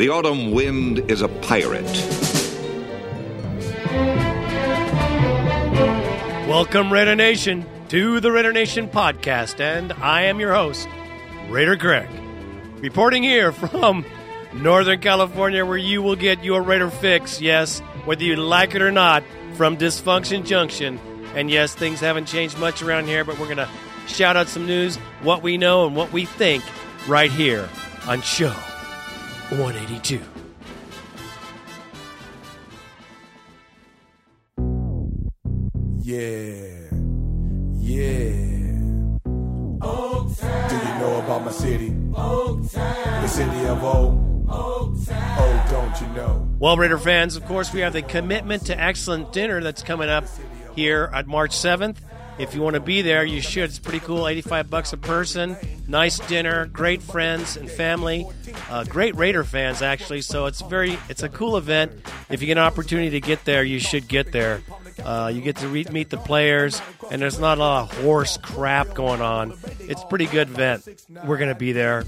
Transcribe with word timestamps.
The 0.00 0.08
autumn 0.08 0.52
wind 0.52 1.10
is 1.10 1.20
a 1.20 1.28
pirate. 1.28 1.84
Welcome, 6.48 6.90
Raider 6.90 7.14
Nation, 7.14 7.66
to 7.90 8.18
the 8.18 8.32
Raider 8.32 8.50
Nation 8.50 8.88
podcast, 8.88 9.60
and 9.60 9.92
I 9.92 10.22
am 10.22 10.40
your 10.40 10.54
host, 10.54 10.88
Raider 11.50 11.76
Greg, 11.76 12.08
reporting 12.78 13.22
here 13.22 13.52
from 13.68 14.06
Northern 14.54 15.00
California, 15.00 15.66
where 15.66 15.76
you 15.76 16.00
will 16.00 16.16
get 16.16 16.42
your 16.42 16.62
Raider 16.62 16.88
fix, 16.88 17.42
yes, 17.42 17.80
whether 18.06 18.24
you 18.24 18.36
like 18.36 18.74
it 18.74 18.80
or 18.80 18.90
not, 18.90 19.22
from 19.56 19.76
Dysfunction 19.76 20.46
Junction. 20.46 20.98
And 21.34 21.50
yes, 21.50 21.74
things 21.74 22.00
haven't 22.00 22.24
changed 22.24 22.58
much 22.58 22.80
around 22.80 23.04
here, 23.04 23.22
but 23.22 23.38
we're 23.38 23.54
going 23.54 23.58
to 23.58 23.68
shout 24.06 24.34
out 24.34 24.48
some 24.48 24.64
news, 24.64 24.96
what 25.20 25.42
we 25.42 25.58
know, 25.58 25.86
and 25.86 25.94
what 25.94 26.10
we 26.10 26.24
think 26.24 26.64
right 27.06 27.30
here 27.30 27.68
on 28.06 28.22
Show 28.22 28.56
182. 29.50 30.20
Yeah, 36.02 36.18
yeah. 37.74 38.30
Do 40.68 40.76
you 40.76 40.94
know 40.98 41.20
about 41.24 41.44
my 41.44 41.50
city? 41.50 41.90
The 41.90 43.26
city 43.26 43.66
of 43.66 43.82
O. 43.82 44.26
Oh, 44.52 45.66
don't 45.70 46.00
you 46.00 46.06
know? 46.14 46.48
Well, 46.58 46.76
Raider 46.76 46.98
fans, 46.98 47.36
of 47.36 47.44
course, 47.46 47.72
we 47.72 47.80
have 47.80 47.92
the 47.92 48.02
Commitment 48.02 48.66
to 48.66 48.80
Excellent 48.80 49.32
dinner 49.32 49.60
that's 49.62 49.82
coming 49.82 50.08
up 50.08 50.26
here 50.76 51.10
at 51.12 51.26
March 51.26 51.52
7th. 51.52 51.96
If 52.40 52.54
you 52.54 52.62
want 52.62 52.74
to 52.74 52.80
be 52.80 53.02
there, 53.02 53.22
you 53.22 53.42
should. 53.42 53.64
It's 53.64 53.78
pretty 53.78 54.00
cool. 54.00 54.26
85 54.26 54.70
bucks 54.70 54.92
a 54.94 54.96
person. 54.96 55.58
Nice 55.86 56.18
dinner, 56.20 56.66
great 56.66 57.02
friends 57.02 57.58
and 57.58 57.70
family. 57.70 58.26
Uh, 58.70 58.84
great 58.84 59.14
Raider 59.14 59.44
fans 59.44 59.82
actually. 59.82 60.22
So 60.22 60.46
it's 60.46 60.62
very 60.62 60.98
it's 61.10 61.22
a 61.22 61.28
cool 61.28 61.58
event. 61.58 61.92
If 62.30 62.40
you 62.40 62.46
get 62.46 62.56
an 62.56 62.64
opportunity 62.64 63.10
to 63.10 63.20
get 63.20 63.44
there, 63.44 63.62
you 63.62 63.78
should 63.78 64.08
get 64.08 64.32
there. 64.32 64.62
Uh, 65.04 65.30
you 65.34 65.42
get 65.42 65.56
to 65.56 65.68
re- 65.68 65.86
meet 65.90 66.08
the 66.08 66.16
players, 66.16 66.80
and 67.10 67.20
there's 67.20 67.38
not 67.38 67.58
a 67.58 67.60
lot 67.60 67.90
of 67.90 68.02
horse 68.02 68.38
crap 68.38 68.94
going 68.94 69.20
on. 69.20 69.54
It's 69.80 70.02
pretty 70.04 70.26
good 70.26 70.48
event. 70.48 71.04
We're 71.24 71.38
to 71.38 71.54
be 71.54 71.72
there. 71.72 72.04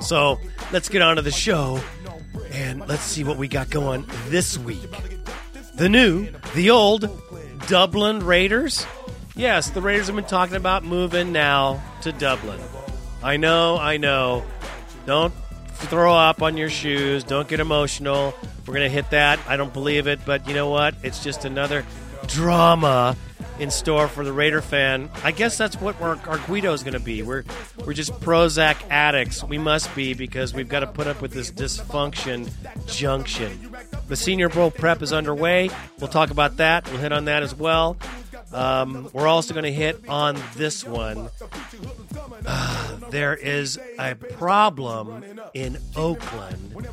So 0.00 0.38
let's 0.72 0.88
get 0.88 1.00
on 1.00 1.16
to 1.16 1.22
the 1.22 1.30
show, 1.30 1.80
and 2.50 2.86
let's 2.88 3.02
see 3.02 3.24
what 3.24 3.38
we 3.38 3.48
got 3.48 3.70
going 3.70 4.04
this 4.28 4.58
week. 4.58 4.90
The 5.76 5.88
new, 5.88 6.28
the 6.54 6.70
old 6.70 7.08
Dublin 7.68 8.20
Raiders. 8.20 8.86
Yes, 9.36 9.70
the 9.70 9.80
Raiders 9.80 10.06
have 10.06 10.14
been 10.14 10.24
talking 10.24 10.54
about 10.54 10.84
moving 10.84 11.32
now 11.32 11.82
to 12.02 12.12
Dublin. 12.12 12.60
I 13.22 13.36
know, 13.36 13.78
I 13.78 13.96
know. 13.96 14.44
Don't 15.06 15.34
throw 15.66 16.14
up 16.14 16.40
on 16.40 16.56
your 16.56 16.70
shoes. 16.70 17.24
Don't 17.24 17.48
get 17.48 17.58
emotional. 17.58 18.32
We're 18.66 18.74
going 18.74 18.88
to 18.88 18.94
hit 18.94 19.10
that. 19.10 19.40
I 19.48 19.56
don't 19.56 19.72
believe 19.72 20.06
it, 20.06 20.20
but 20.24 20.46
you 20.46 20.54
know 20.54 20.70
what? 20.70 20.94
It's 21.02 21.22
just 21.22 21.44
another 21.44 21.84
drama 22.28 23.16
in 23.58 23.70
store 23.70 24.08
for 24.08 24.24
the 24.24 24.32
Raider 24.32 24.62
fan. 24.62 25.10
I 25.22 25.32
guess 25.32 25.58
that's 25.58 25.80
what 25.80 26.00
our, 26.00 26.16
Guido 26.46 26.72
is 26.72 26.82
going 26.82 26.94
to 26.94 27.00
be. 27.00 27.22
We're 27.22 27.44
we're 27.84 27.92
just 27.92 28.12
Prozac 28.20 28.76
addicts. 28.90 29.44
We 29.44 29.58
must 29.58 29.94
be 29.94 30.14
because 30.14 30.54
we've 30.54 30.68
got 30.68 30.80
to 30.80 30.86
put 30.86 31.06
up 31.06 31.20
with 31.20 31.32
this 31.32 31.50
dysfunction 31.50 32.50
junction. 32.86 33.74
The 34.08 34.16
Senior 34.16 34.48
Bowl 34.48 34.70
prep 34.70 35.02
is 35.02 35.12
underway. 35.12 35.70
We'll 35.98 36.08
talk 36.08 36.30
about 36.30 36.56
that. 36.58 36.88
We'll 36.90 37.00
hit 37.00 37.12
on 37.12 37.26
that 37.26 37.42
as 37.42 37.54
well. 37.54 37.96
Um, 38.52 39.08
we're 39.12 39.26
also 39.26 39.54
going 39.54 39.64
to 39.64 39.72
hit 39.72 40.08
on 40.08 40.40
this 40.56 40.84
one. 40.84 41.30
there 43.10 43.34
is 43.34 43.78
a 43.98 44.14
problem 44.14 45.24
in 45.54 45.78
Oakland. 45.96 46.86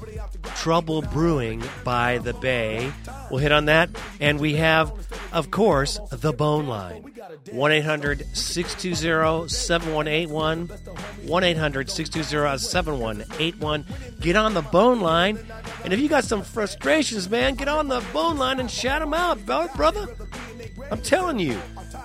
Trouble 0.56 1.02
brewing 1.02 1.64
by 1.84 2.20
the 2.20 2.34
Bay. 2.34 2.92
We'll 3.30 3.40
hit 3.40 3.52
on 3.52 3.66
that. 3.66 3.90
And 4.20 4.40
we 4.40 4.56
have, 4.56 4.92
of 5.32 5.52
course, 5.52 6.00
the 6.12 6.34
Bone 6.34 6.68
Line. 6.68 7.12
1 7.52 7.72
800 7.72 8.26
620 8.36 9.48
7181. 9.48 10.68
1 10.68 11.44
800 11.44 11.90
620 11.90 12.58
7181. 12.58 13.86
Get 14.20 14.36
on 14.36 14.54
the 14.54 14.62
Bone 14.62 15.00
Line. 15.00 15.40
And 15.84 15.94
if 15.94 16.00
you 16.00 16.10
got 16.10 16.24
some 16.24 16.44
frustrations, 16.44 17.30
man, 17.30 17.56
get 17.56 17.68
on 17.68 17.88
the 17.88 18.04
Bone 18.14 18.38
Line 18.38 18.60
and 18.60 18.70
shout 18.70 19.02
them 19.02 19.14
out, 19.14 19.44
brother. 19.46 20.08
I'm 20.92 21.02
telling 21.02 21.40
you, 21.40 21.60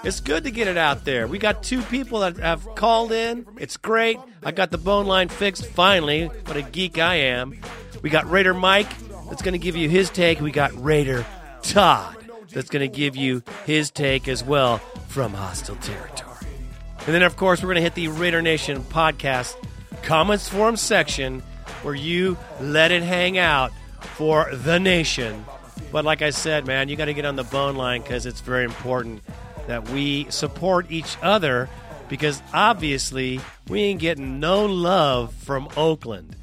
it's 0.05 0.21
good 0.21 0.45
to 0.45 0.51
get 0.51 0.69
it 0.69 0.77
out 0.77 1.05
there. 1.05 1.27
We 1.27 1.39
got 1.39 1.63
two 1.63 1.83
people 1.83 2.21
that 2.21 2.37
have 2.39 2.65
called 2.75 3.13
in. 3.13 3.47
It's 3.59 3.77
great. 3.77 4.19
I 4.43 4.53
got 4.53 4.71
the 4.71 4.79
bone 4.79 5.07
line 5.07 5.29
fixed 5.29 5.67
finally. 5.67 6.27
What 6.27 6.57
a 6.57 6.63
geek 6.63 6.99
I 6.99 7.17
am. 7.17 7.59
We 8.03 8.11
got 8.11 8.31
Raider 8.31 8.55
Mike 8.55 8.89
that's 9.29 9.43
going 9.43 9.53
to 9.53 9.59
give 9.59 9.77
you 9.77 9.89
his 9.89 10.11
take. 10.11 10.41
We 10.41 10.53
got 10.53 10.73
Raider 10.83 11.27
Todd 11.63 12.17
that's 12.53 12.71
going 12.71 12.89
to 12.89 12.95
give 12.95 13.17
you 13.17 13.43
his 13.65 13.91
take 13.91 14.29
as 14.29 14.45
well 14.45 14.79
from 15.09 15.35
hostile 15.35 15.77
territory. 15.77 16.33
And 17.07 17.15
then, 17.15 17.23
of 17.23 17.37
course, 17.37 17.63
we're 17.63 17.69
going 17.69 17.77
to 17.77 17.83
hit 17.83 17.95
the 17.95 18.09
Raider 18.09 18.43
Nation 18.43 18.83
podcast 18.83 19.55
comments 20.03 20.49
forum 20.49 20.77
section 20.77 21.41
where 21.83 21.95
you 21.95 22.37
let 22.61 22.91
it 22.91 23.03
hang 23.03 23.39
out 23.39 23.73
for 24.01 24.49
the 24.53 24.79
nation. 24.79 25.45
But 25.97 26.05
like 26.05 26.21
I 26.21 26.29
said, 26.29 26.67
man, 26.67 26.91
you 26.91 26.97
got 26.97 27.07
to 27.07 27.15
get 27.15 27.25
on 27.25 27.37
the 27.37 27.45
bone 27.45 27.75
line 27.75 28.03
because 28.03 28.27
it's 28.27 28.43
very 28.43 28.67
important 28.67 29.23
that 29.67 29.89
we 29.89 30.27
support 30.29 30.91
each 30.91 31.17
other 31.23 31.71
because 32.11 32.43
obviously 32.53 33.41
we 33.67 33.81
ain't 33.81 34.01
getting 34.01 34.39
no 34.39 34.67
love 34.67 35.33
from 35.33 35.71
Oakland. 35.75 36.37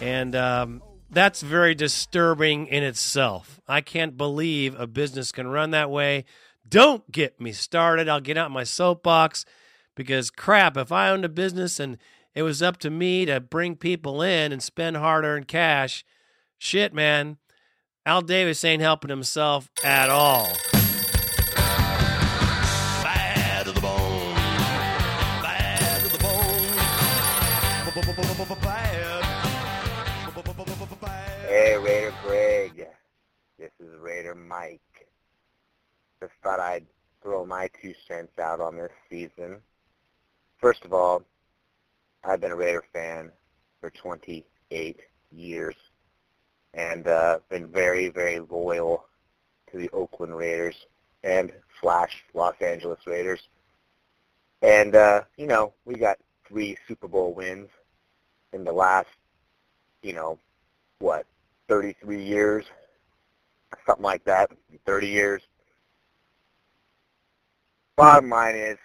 And 0.00 0.34
um, 0.34 0.82
that's 1.10 1.42
very 1.42 1.74
disturbing 1.74 2.66
in 2.68 2.82
itself. 2.82 3.60
I 3.68 3.82
can't 3.82 4.16
believe 4.16 4.80
a 4.80 4.86
business 4.86 5.32
can 5.32 5.48
run 5.48 5.72
that 5.72 5.90
way. 5.90 6.24
Don't 6.66 7.12
get 7.12 7.38
me 7.38 7.52
started. 7.52 8.08
I'll 8.08 8.20
get 8.20 8.38
out 8.38 8.50
my 8.52 8.64
soapbox 8.64 9.44
because 9.94 10.30
crap, 10.30 10.78
if 10.78 10.90
I 10.90 11.10
owned 11.10 11.26
a 11.26 11.28
business 11.28 11.78
and 11.78 11.98
it 12.34 12.42
was 12.42 12.62
up 12.62 12.78
to 12.78 12.88
me 12.88 13.26
to 13.26 13.38
bring 13.38 13.76
people 13.76 14.22
in 14.22 14.50
and 14.50 14.62
spend 14.62 14.96
hard 14.96 15.26
earned 15.26 15.46
cash, 15.46 16.06
shit, 16.56 16.94
man, 16.94 17.36
Al 18.06 18.20
Davis 18.20 18.62
ain't 18.64 18.82
helping 18.82 19.08
himself 19.08 19.70
at 19.82 20.10
all. 20.10 20.46
Bad 23.02 23.64
to 23.64 23.72
the 23.72 23.80
bone. 23.80 24.34
Bad 25.42 26.02
to 26.02 26.12
the 26.12 26.18
bone. 26.22 26.74
Hey, 31.48 31.78
Raider 31.78 32.12
Greg. 32.22 32.88
This 33.58 33.70
is 33.80 33.98
Raider 33.98 34.34
Mike. 34.34 35.08
Just 36.20 36.34
thought 36.42 36.60
I'd 36.60 36.84
throw 37.22 37.46
my 37.46 37.70
two 37.80 37.94
cents 38.06 38.38
out 38.38 38.60
on 38.60 38.76
this 38.76 38.92
season. 39.08 39.62
First 40.58 40.84
of 40.84 40.92
all, 40.92 41.22
I've 42.22 42.42
been 42.42 42.52
a 42.52 42.56
Raider 42.56 42.84
fan 42.92 43.32
for 43.80 43.88
28 43.88 45.00
years 45.32 45.74
and 46.74 47.06
uh, 47.06 47.38
been 47.48 47.68
very, 47.68 48.08
very 48.08 48.40
loyal 48.40 49.04
to 49.70 49.78
the 49.78 49.88
Oakland 49.90 50.36
Raiders 50.36 50.74
and 51.22 51.52
slash 51.80 52.24
Los 52.34 52.54
Angeles 52.60 53.00
Raiders. 53.06 53.40
And, 54.62 54.94
uh, 54.94 55.22
you 55.36 55.46
know, 55.46 55.72
we 55.84 55.94
got 55.94 56.18
three 56.46 56.76
Super 56.88 57.08
Bowl 57.08 57.34
wins 57.34 57.68
in 58.52 58.64
the 58.64 58.72
last, 58.72 59.08
you 60.02 60.12
know, 60.12 60.38
what, 60.98 61.26
33 61.68 62.22
years, 62.22 62.64
something 63.86 64.04
like 64.04 64.24
that, 64.24 64.50
30 64.86 65.08
years. 65.08 65.42
Bottom 67.96 68.30
line 68.30 68.56
is, 68.56 68.78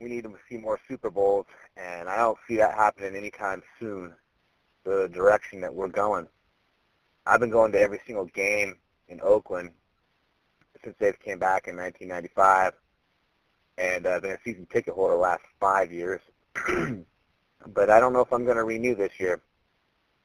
we 0.00 0.08
need 0.08 0.24
to 0.24 0.34
see 0.48 0.56
more 0.56 0.80
Super 0.88 1.10
Bowls, 1.10 1.46
and 1.76 2.08
I 2.08 2.16
don't 2.16 2.38
see 2.48 2.56
that 2.56 2.74
happening 2.74 3.14
anytime 3.14 3.62
soon. 3.78 4.12
The 4.84 5.08
direction 5.12 5.60
that 5.60 5.72
we're 5.72 5.88
going. 5.88 6.26
I've 7.26 7.40
been 7.40 7.50
going 7.50 7.72
to 7.72 7.80
every 7.80 8.00
single 8.06 8.26
game 8.26 8.76
in 9.08 9.20
Oakland 9.22 9.70
since 10.82 10.96
they 10.98 11.12
came 11.24 11.38
back 11.38 11.68
in 11.68 11.76
1995, 11.76 12.72
and 13.78 14.06
uh, 14.06 14.10
I've 14.10 14.22
been 14.22 14.32
a 14.32 14.38
season 14.44 14.66
ticket 14.72 14.94
holder 14.94 15.14
the 15.14 15.20
last 15.20 15.42
five 15.60 15.92
years. 15.92 16.20
but 17.68 17.90
I 17.90 18.00
don't 18.00 18.12
know 18.12 18.20
if 18.20 18.32
I'm 18.32 18.44
going 18.44 18.56
to 18.56 18.64
renew 18.64 18.94
this 18.94 19.12
year. 19.18 19.40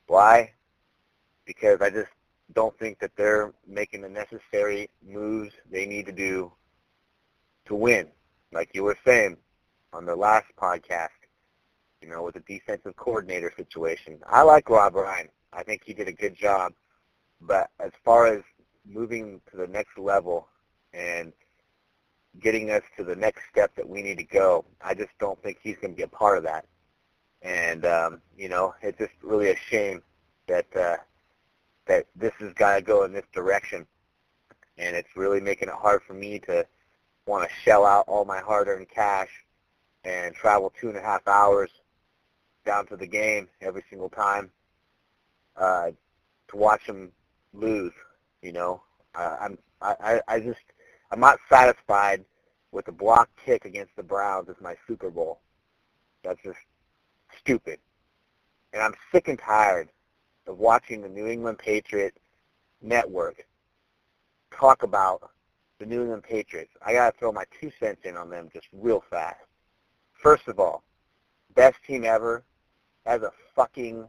Why? 0.07 0.53
Because 1.45 1.81
I 1.81 1.89
just 1.89 2.09
don't 2.53 2.77
think 2.79 2.99
that 2.99 3.11
they're 3.15 3.53
making 3.67 4.01
the 4.01 4.09
necessary 4.09 4.89
moves 5.07 5.53
they 5.69 5.85
need 5.85 6.05
to 6.07 6.11
do 6.11 6.51
to 7.65 7.75
win. 7.75 8.07
Like 8.51 8.71
you 8.73 8.83
were 8.83 8.97
saying 9.05 9.37
on 9.93 10.05
the 10.05 10.15
last 10.15 10.47
podcast, 10.59 11.09
you 12.01 12.07
know, 12.07 12.23
with 12.23 12.35
the 12.35 12.39
defensive 12.41 12.95
coordinator 12.95 13.51
situation. 13.55 14.19
I 14.27 14.41
like 14.43 14.69
Rob 14.69 14.95
Ryan. 14.95 15.27
I 15.53 15.63
think 15.63 15.81
he 15.85 15.93
did 15.93 16.07
a 16.07 16.13
good 16.13 16.35
job. 16.35 16.73
But 17.41 17.69
as 17.79 17.91
far 18.03 18.27
as 18.27 18.41
moving 18.85 19.41
to 19.51 19.57
the 19.57 19.67
next 19.67 19.97
level 19.97 20.47
and 20.93 21.33
getting 22.39 22.71
us 22.71 22.83
to 22.97 23.03
the 23.03 23.15
next 23.15 23.41
step 23.51 23.75
that 23.75 23.87
we 23.87 24.01
need 24.01 24.17
to 24.17 24.23
go, 24.23 24.65
I 24.81 24.93
just 24.93 25.11
don't 25.19 25.41
think 25.43 25.59
he's 25.61 25.77
going 25.77 25.93
to 25.93 25.97
be 25.97 26.03
a 26.03 26.07
part 26.07 26.37
of 26.37 26.43
that. 26.43 26.65
And, 27.41 27.85
um, 27.85 28.21
you 28.37 28.49
know, 28.49 28.73
it's 28.81 28.97
just 28.97 29.13
really 29.21 29.51
a 29.51 29.55
shame 29.55 30.01
that 30.47 30.65
uh, 30.75 30.97
that 31.85 32.05
this 32.15 32.33
has 32.39 32.53
got 32.53 32.75
to 32.75 32.81
go 32.81 33.03
in 33.03 33.13
this 33.13 33.25
direction, 33.33 33.85
and 34.77 34.95
it's 34.95 35.15
really 35.15 35.39
making 35.39 35.69
it 35.69 35.75
hard 35.75 36.01
for 36.05 36.13
me 36.13 36.39
to 36.39 36.65
want 37.25 37.47
to 37.47 37.55
shell 37.63 37.85
out 37.85 38.05
all 38.07 38.25
my 38.25 38.39
hard-earned 38.39 38.89
cash 38.89 39.29
and 40.03 40.33
travel 40.33 40.71
two 40.79 40.89
and 40.89 40.97
a 40.97 41.01
half 41.01 41.25
hours 41.27 41.69
down 42.65 42.85
to 42.87 42.97
the 42.97 43.07
game 43.07 43.47
every 43.61 43.83
single 43.89 44.09
time 44.09 44.49
uh, 45.57 45.91
to 46.49 46.57
watch 46.57 46.85
them 46.87 47.11
lose. 47.57 47.93
You 48.41 48.53
know, 48.53 48.81
uh, 49.15 49.37
I'm 49.41 49.57
I, 49.81 50.21
I 50.27 50.39
just 50.39 50.59
I'm 51.11 51.19
not 51.19 51.39
satisfied 51.49 52.23
with 52.71 52.87
a 52.87 52.91
block 52.91 53.29
kick 53.43 53.65
against 53.65 53.95
the 53.95 54.03
Browns 54.03 54.49
as 54.49 54.55
my 54.61 54.75
Super 54.87 55.09
Bowl. 55.09 55.39
That's 56.23 56.41
just 56.43 56.59
stupid. 57.39 57.79
And 58.73 58.81
I'm 58.81 58.93
sick 59.11 59.27
and 59.27 59.39
tired 59.39 59.89
of 60.45 60.59
watching 60.59 61.01
the 61.01 61.09
New 61.09 61.27
England 61.27 61.57
Patriot 61.57 62.15
network 62.81 63.45
talk 64.51 64.83
about 64.83 65.31
the 65.79 65.85
New 65.85 66.01
England 66.01 66.23
Patriots. 66.23 66.71
I 66.85 66.93
got 66.93 67.13
to 67.13 67.19
throw 67.19 67.31
my 67.31 67.45
two 67.59 67.71
cents 67.79 68.01
in 68.03 68.17
on 68.17 68.29
them 68.29 68.49
just 68.53 68.67
real 68.73 69.03
fast. 69.09 69.39
First 70.13 70.47
of 70.47 70.59
all, 70.59 70.83
best 71.55 71.77
team 71.85 72.03
ever 72.03 72.43
as 73.05 73.21
a 73.21 73.31
fucking 73.55 74.07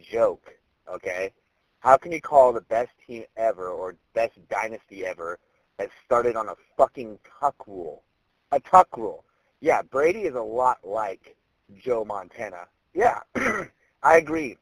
joke, 0.00 0.50
okay? 0.88 1.32
How 1.80 1.96
can 1.96 2.12
you 2.12 2.20
call 2.20 2.52
the 2.52 2.60
best 2.60 2.90
team 3.06 3.24
ever 3.36 3.68
or 3.68 3.96
best 4.14 4.34
dynasty 4.48 5.06
ever 5.06 5.38
that 5.78 5.88
started 6.04 6.36
on 6.36 6.48
a 6.48 6.54
fucking 6.76 7.18
tuck 7.40 7.54
rule? 7.66 8.02
A 8.52 8.60
tuck 8.60 8.96
rule. 8.96 9.24
Yeah, 9.60 9.82
Brady 9.82 10.22
is 10.22 10.34
a 10.34 10.40
lot 10.40 10.78
like 10.84 11.36
Joe 11.82 12.04
Montana. 12.04 12.66
Yeah, 12.92 13.20
I 14.02 14.16
agree. 14.16 14.58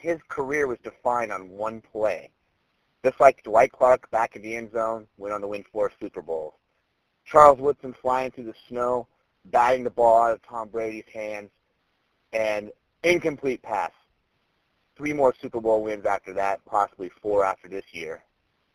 His 0.00 0.18
career 0.28 0.66
was 0.66 0.78
defined 0.82 1.32
on 1.32 1.50
one 1.50 1.82
play. 1.92 2.30
Just 3.04 3.20
like 3.20 3.42
Dwight 3.42 3.72
Clark 3.72 4.10
back 4.10 4.34
in 4.34 4.42
the 4.42 4.56
end 4.56 4.72
zone 4.72 5.06
went 5.18 5.34
on 5.34 5.42
to 5.42 5.48
win 5.48 5.64
four 5.70 5.92
Super 6.00 6.22
Bowls. 6.22 6.54
Charles 7.26 7.58
Woodson 7.58 7.94
flying 8.00 8.30
through 8.30 8.44
the 8.44 8.54
snow, 8.68 9.06
batting 9.46 9.84
the 9.84 9.90
ball 9.90 10.22
out 10.22 10.32
of 10.32 10.42
Tom 10.42 10.68
Brady's 10.68 11.04
hands, 11.12 11.50
and 12.32 12.70
incomplete 13.02 13.62
pass. 13.62 13.92
Three 14.96 15.12
more 15.12 15.34
Super 15.40 15.60
Bowl 15.60 15.82
wins 15.82 16.06
after 16.06 16.32
that, 16.34 16.64
possibly 16.64 17.10
four 17.20 17.44
after 17.44 17.68
this 17.68 17.84
year. 17.92 18.22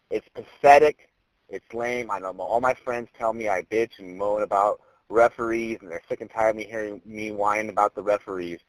It's 0.09 0.27
pathetic. 0.29 1.09
It's 1.47 1.73
lame. 1.73 2.11
I 2.11 2.19
know 2.19 2.31
all 2.39 2.61
my 2.61 2.73
friends 2.73 3.09
tell 3.17 3.33
me 3.33 3.47
I 3.47 3.63
bitch 3.63 3.99
and 3.99 4.17
moan 4.17 4.43
about 4.43 4.81
referees, 5.09 5.79
and 5.81 5.89
they're 5.89 6.01
sick 6.07 6.21
and 6.21 6.29
tired 6.29 6.51
of 6.51 6.55
me 6.57 6.65
hearing 6.65 7.01
me 7.05 7.31
whine 7.31 7.69
about 7.69 7.95
the 7.95 8.03
referees. 8.03 8.59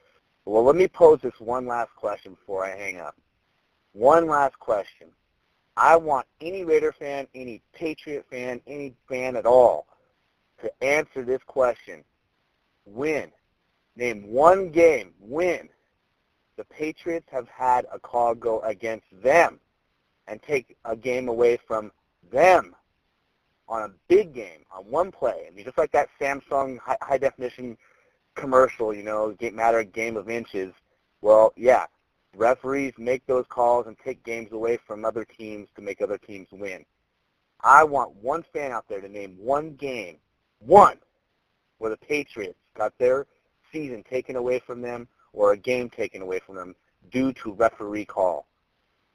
Well, 0.44 0.64
let 0.64 0.76
me 0.76 0.88
pose 0.88 1.20
this 1.22 1.38
one 1.38 1.66
last 1.66 1.94
question 1.96 2.34
before 2.34 2.64
I 2.64 2.76
hang 2.76 2.98
up. 2.98 3.16
One 3.92 4.26
last 4.26 4.58
question. 4.58 5.08
I 5.76 5.96
want 5.96 6.26
any 6.40 6.64
Raider 6.64 6.92
fan, 6.92 7.26
any 7.34 7.62
Patriot 7.74 8.26
fan, 8.30 8.60
any 8.66 8.94
fan 9.08 9.36
at 9.36 9.46
all 9.46 9.86
to 10.62 10.84
answer 10.84 11.24
this 11.24 11.42
question. 11.46 12.04
When? 12.84 13.30
Name 13.96 14.30
one 14.30 14.70
game 14.70 15.12
when 15.18 15.68
the 16.60 16.64
Patriots 16.66 17.26
have 17.32 17.48
had 17.48 17.86
a 17.90 17.98
call 17.98 18.34
go 18.34 18.60
against 18.60 19.06
them 19.22 19.58
and 20.26 20.42
take 20.42 20.76
a 20.84 20.94
game 20.94 21.26
away 21.26 21.58
from 21.66 21.90
them 22.30 22.76
on 23.66 23.80
a 23.84 23.90
big 24.08 24.34
game, 24.34 24.66
on 24.70 24.84
one 24.84 25.10
play. 25.10 25.46
I 25.48 25.54
mean, 25.54 25.64
just 25.64 25.78
like 25.78 25.90
that 25.92 26.10
Samsung 26.20 26.78
high, 26.78 26.98
high 27.00 27.16
definition 27.16 27.78
commercial, 28.34 28.92
you 28.92 29.02
know, 29.02 29.34
matter 29.54 29.78
a 29.78 29.84
game 29.86 30.18
of 30.18 30.28
inches. 30.28 30.74
Well, 31.22 31.54
yeah, 31.56 31.86
referees 32.36 32.92
make 32.98 33.24
those 33.24 33.46
calls 33.48 33.86
and 33.86 33.96
take 34.04 34.22
games 34.22 34.52
away 34.52 34.78
from 34.86 35.06
other 35.06 35.24
teams 35.24 35.66
to 35.76 35.80
make 35.80 36.02
other 36.02 36.18
teams 36.18 36.48
win. 36.52 36.84
I 37.64 37.84
want 37.84 38.14
one 38.16 38.44
fan 38.52 38.70
out 38.70 38.84
there 38.86 39.00
to 39.00 39.08
name 39.08 39.34
one 39.38 39.76
game, 39.76 40.18
one, 40.58 40.98
where 41.78 41.90
the 41.90 41.96
Patriots 41.96 42.58
got 42.76 42.92
their 42.98 43.26
season 43.72 44.04
taken 44.10 44.36
away 44.36 44.58
from 44.58 44.82
them 44.82 45.08
or 45.32 45.52
a 45.52 45.56
game 45.56 45.88
taken 45.88 46.22
away 46.22 46.40
from 46.44 46.56
them 46.56 46.74
due 47.10 47.32
to 47.32 47.52
referee 47.52 48.04
call. 48.04 48.46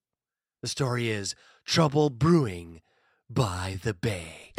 The 0.62 0.68
story 0.68 1.10
is 1.10 1.34
Trouble 1.66 2.12
Brewing 2.12 2.82
by 3.30 3.80
the 3.84 3.94
Bay. 3.94 4.52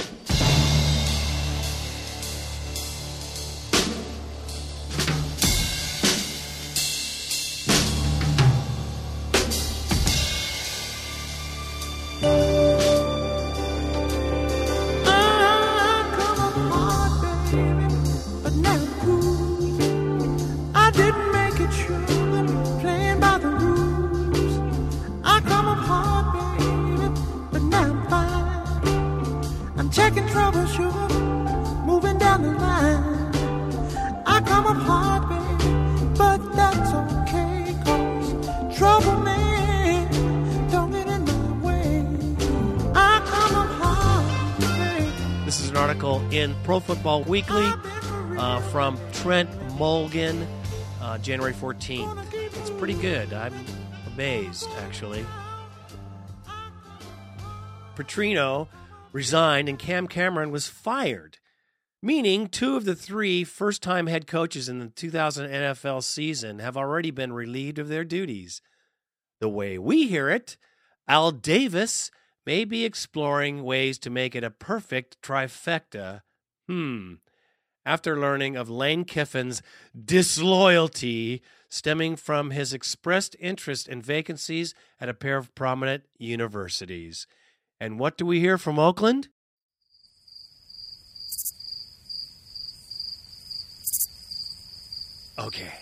Article 45.89 46.21
in 46.33 46.55
Pro 46.65 46.81
Football 46.81 47.23
Weekly 47.23 47.67
uh, 48.37 48.61
from 48.71 48.99
Trent 49.11 49.49
Mulligan, 49.79 50.47
uh, 51.01 51.17
January 51.17 51.55
14th. 51.55 52.27
It's 52.35 52.69
pretty 52.69 52.93
good. 52.93 53.33
I'm 53.33 53.55
amazed, 54.13 54.69
actually. 54.81 55.25
Petrino 57.97 58.69
resigned 59.13 59.71
and 59.71 59.79
Cam 59.79 60.09
Cameron 60.09 60.51
was 60.51 60.69
fired, 60.69 61.39
meaning 62.03 62.49
two 62.49 62.77
of 62.77 62.85
the 62.85 62.95
three 62.95 63.43
first 63.43 63.83
time 63.83 64.09
head 64.09 64.27
coaches 64.27 64.69
in 64.69 64.81
the 64.81 64.89
2000 64.89 65.49
NFL 65.49 66.05
season 66.05 66.59
have 66.59 66.77
already 66.77 67.11
been 67.11 67.33
relieved 67.33 67.79
of 67.79 67.89
their 67.89 68.05
duties. 68.05 68.61
The 69.41 69.49
way 69.49 69.79
we 69.79 70.07
hear 70.07 70.29
it, 70.29 70.59
Al 71.09 71.31
Davis 71.31 72.11
may 72.49 72.65
be 72.65 72.83
exploring 72.83 73.63
ways 73.63 73.99
to 73.99 74.09
make 74.09 74.35
it 74.35 74.43
a 74.43 74.49
perfect 74.49 75.21
trifecta. 75.21 76.23
Hmm. 76.67 77.17
after 77.85 78.19
learning 78.19 78.57
of 78.57 78.71
Lane 78.71 79.05
Kiffin's 79.05 79.61
disloyalty 79.95 81.43
stemming 81.69 82.17
from 82.17 82.51
his 82.51 82.73
expressed 82.73 83.37
interest 83.39 83.87
in 83.87 84.01
vacancies 84.01 84.75
at 84.99 85.11
a 85.11 85.15
pair 85.15 85.37
of 85.37 85.55
prominent 85.55 86.05
universities. 86.19 87.27
And 87.79 87.99
what 87.99 88.17
do 88.17 88.25
we 88.25 88.41
hear 88.41 88.57
from 88.57 88.79
Oakland? 88.79 89.29
Okay. 95.39 95.75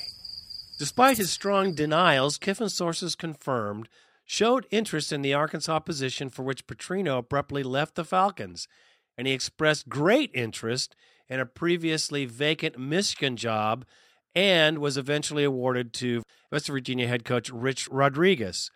Despite 0.81 1.17
his 1.17 1.31
strong 1.31 1.75
denials, 1.75 2.39
Kiffin's 2.39 2.75
sources 2.75 3.15
confirmed 3.15 3.89
showed 4.27 4.67
interest 4.71 5.13
in 5.13 5.23
the 5.23 5.33
Arkansas 5.33 5.79
position 5.79 6.29
for 6.29 6.43
which 6.43 6.67
Petrino 6.67 7.19
abruptly 7.19 7.63
left 7.63 7.95
the 7.95 8.05
Falcons, 8.05 8.69
and 9.17 9.27
he 9.27 9.33
expressed 9.33 9.89
great 9.89 10.31
interest 10.35 10.95
in 11.29 11.41
a 11.41 11.47
previously 11.47 12.27
vacant 12.27 12.79
Michigan 12.79 13.37
job 13.37 13.87
and 14.35 14.79
was 14.79 14.99
eventually 14.99 15.45
awarded 15.45 15.95
to 15.95 16.23
West 16.53 16.67
Virginia 16.67 17.09
head 17.09 17.25
coach 17.25 17.49
Rich 17.51 17.89
Rodriguez. 17.89 18.71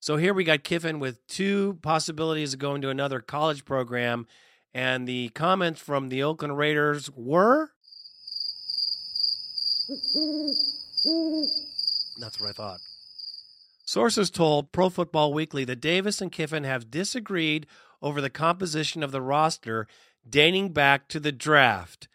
So 0.00 0.16
here 0.16 0.32
we 0.32 0.44
got 0.44 0.64
Kiffin 0.64 0.98
with 0.98 1.24
two 1.26 1.78
possibilities 1.82 2.54
of 2.54 2.58
going 2.58 2.80
to 2.80 2.88
another 2.88 3.20
college 3.20 3.66
program, 3.66 4.26
and 4.72 5.06
the 5.06 5.28
comments 5.30 5.80
from 5.80 6.08
the 6.08 6.22
Oakland 6.22 6.56
Raiders 6.56 7.10
were. 7.14 7.70
That's 12.18 12.40
what 12.40 12.48
I 12.48 12.52
thought. 12.52 12.80
Sources 13.90 14.30
told 14.30 14.70
Pro 14.70 14.88
Football 14.88 15.34
Weekly 15.34 15.64
that 15.64 15.80
Davis 15.80 16.20
and 16.20 16.30
Kiffin 16.30 16.62
have 16.62 16.92
disagreed 16.92 17.66
over 18.00 18.20
the 18.20 18.30
composition 18.30 19.02
of 19.02 19.10
the 19.10 19.20
roster 19.20 19.88
dating 20.28 20.68
back 20.68 21.08
to 21.08 21.18
the 21.18 21.32
draft. 21.32 22.06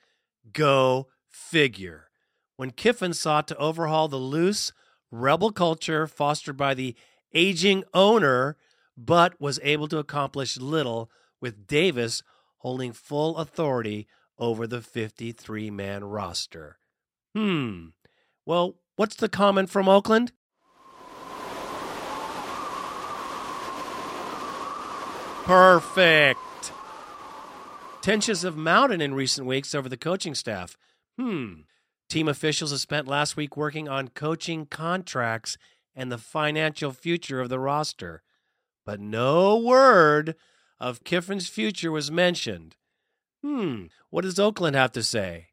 Go 0.53 1.10
figure. 1.27 2.08
When 2.55 2.72
Kiffin 2.72 3.13
sought 3.13 3.50
to 3.50 3.58
overhaul 3.58 4.08
the 4.08 4.15
loose, 4.15 4.72
rebel 5.12 5.51
culture 5.51 6.08
fostered 6.08 6.55
by 6.55 6.75
the 6.75 6.96
aging 7.34 7.84
owner, 7.94 8.55
but 8.96 9.38
was 9.41 9.60
able 9.62 9.89
to 9.89 9.98
accomplish 9.98 10.55
little 10.55 11.12
with 11.41 11.67
Davis 11.67 12.24
holding 12.60 12.94
full 12.94 13.36
authority 13.36 14.08
over 14.39 14.65
the 14.65 14.82
53 14.82 15.72
man 15.72 16.05
roster. 16.05 16.79
Hmm. 17.36 17.88
Well, 18.46 18.77
what's 18.96 19.17
the 19.17 19.27
comment 19.27 19.70
from 19.70 19.89
Oakland? 19.89 20.32
Perfect. 25.46 26.40
Tensions 28.02 28.42
have 28.42 28.58
mounted 28.58 29.00
in 29.00 29.14
recent 29.14 29.46
weeks 29.46 29.75
over 29.75 29.88
the 29.88 29.96
coaching 29.96 30.34
staff. 30.34 30.75
Hmm. 31.20 31.62
Team 32.10 32.28
officials 32.28 32.72
have 32.72 32.80
spent 32.80 33.08
last 33.08 33.38
week 33.38 33.56
working 33.56 33.88
on 33.88 34.08
coaching 34.08 34.66
contracts 34.66 35.56
and 35.96 36.12
the 36.12 36.18
financial 36.18 36.92
future 36.92 37.42
of 37.42 37.50
the 37.50 37.60
roster. 37.60 38.24
But 38.88 39.00
no 39.00 39.56
word 39.58 40.34
of 40.80 41.04
Kiffin's 41.04 41.48
future 41.48 41.92
was 41.92 42.10
mentioned. 42.12 42.75
Hmm. 43.44 43.86
What 44.10 44.24
does 44.24 44.40
Oakland 44.40 44.75
have 44.75 44.94
to 44.94 45.04
say? 45.04 45.50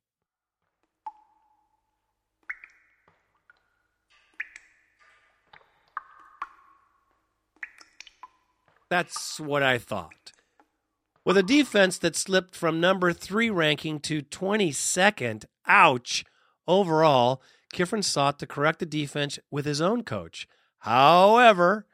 That's 8.92 9.40
what 9.40 9.62
I 9.62 9.78
thought. 9.78 10.32
With 11.24 11.38
a 11.38 11.42
defense 11.42 11.96
that 11.96 12.14
slipped 12.14 12.54
from 12.54 12.78
number 12.78 13.14
three 13.14 13.48
ranking 13.48 14.00
to 14.00 14.20
22nd, 14.20 15.46
ouch, 15.66 16.26
overall, 16.68 17.40
Kiffin 17.72 18.02
sought 18.02 18.38
to 18.38 18.46
correct 18.46 18.80
the 18.80 18.84
defense 18.84 19.38
with 19.50 19.64
his 19.64 19.80
own 19.80 20.02
coach. 20.02 20.46
However, 20.80 21.86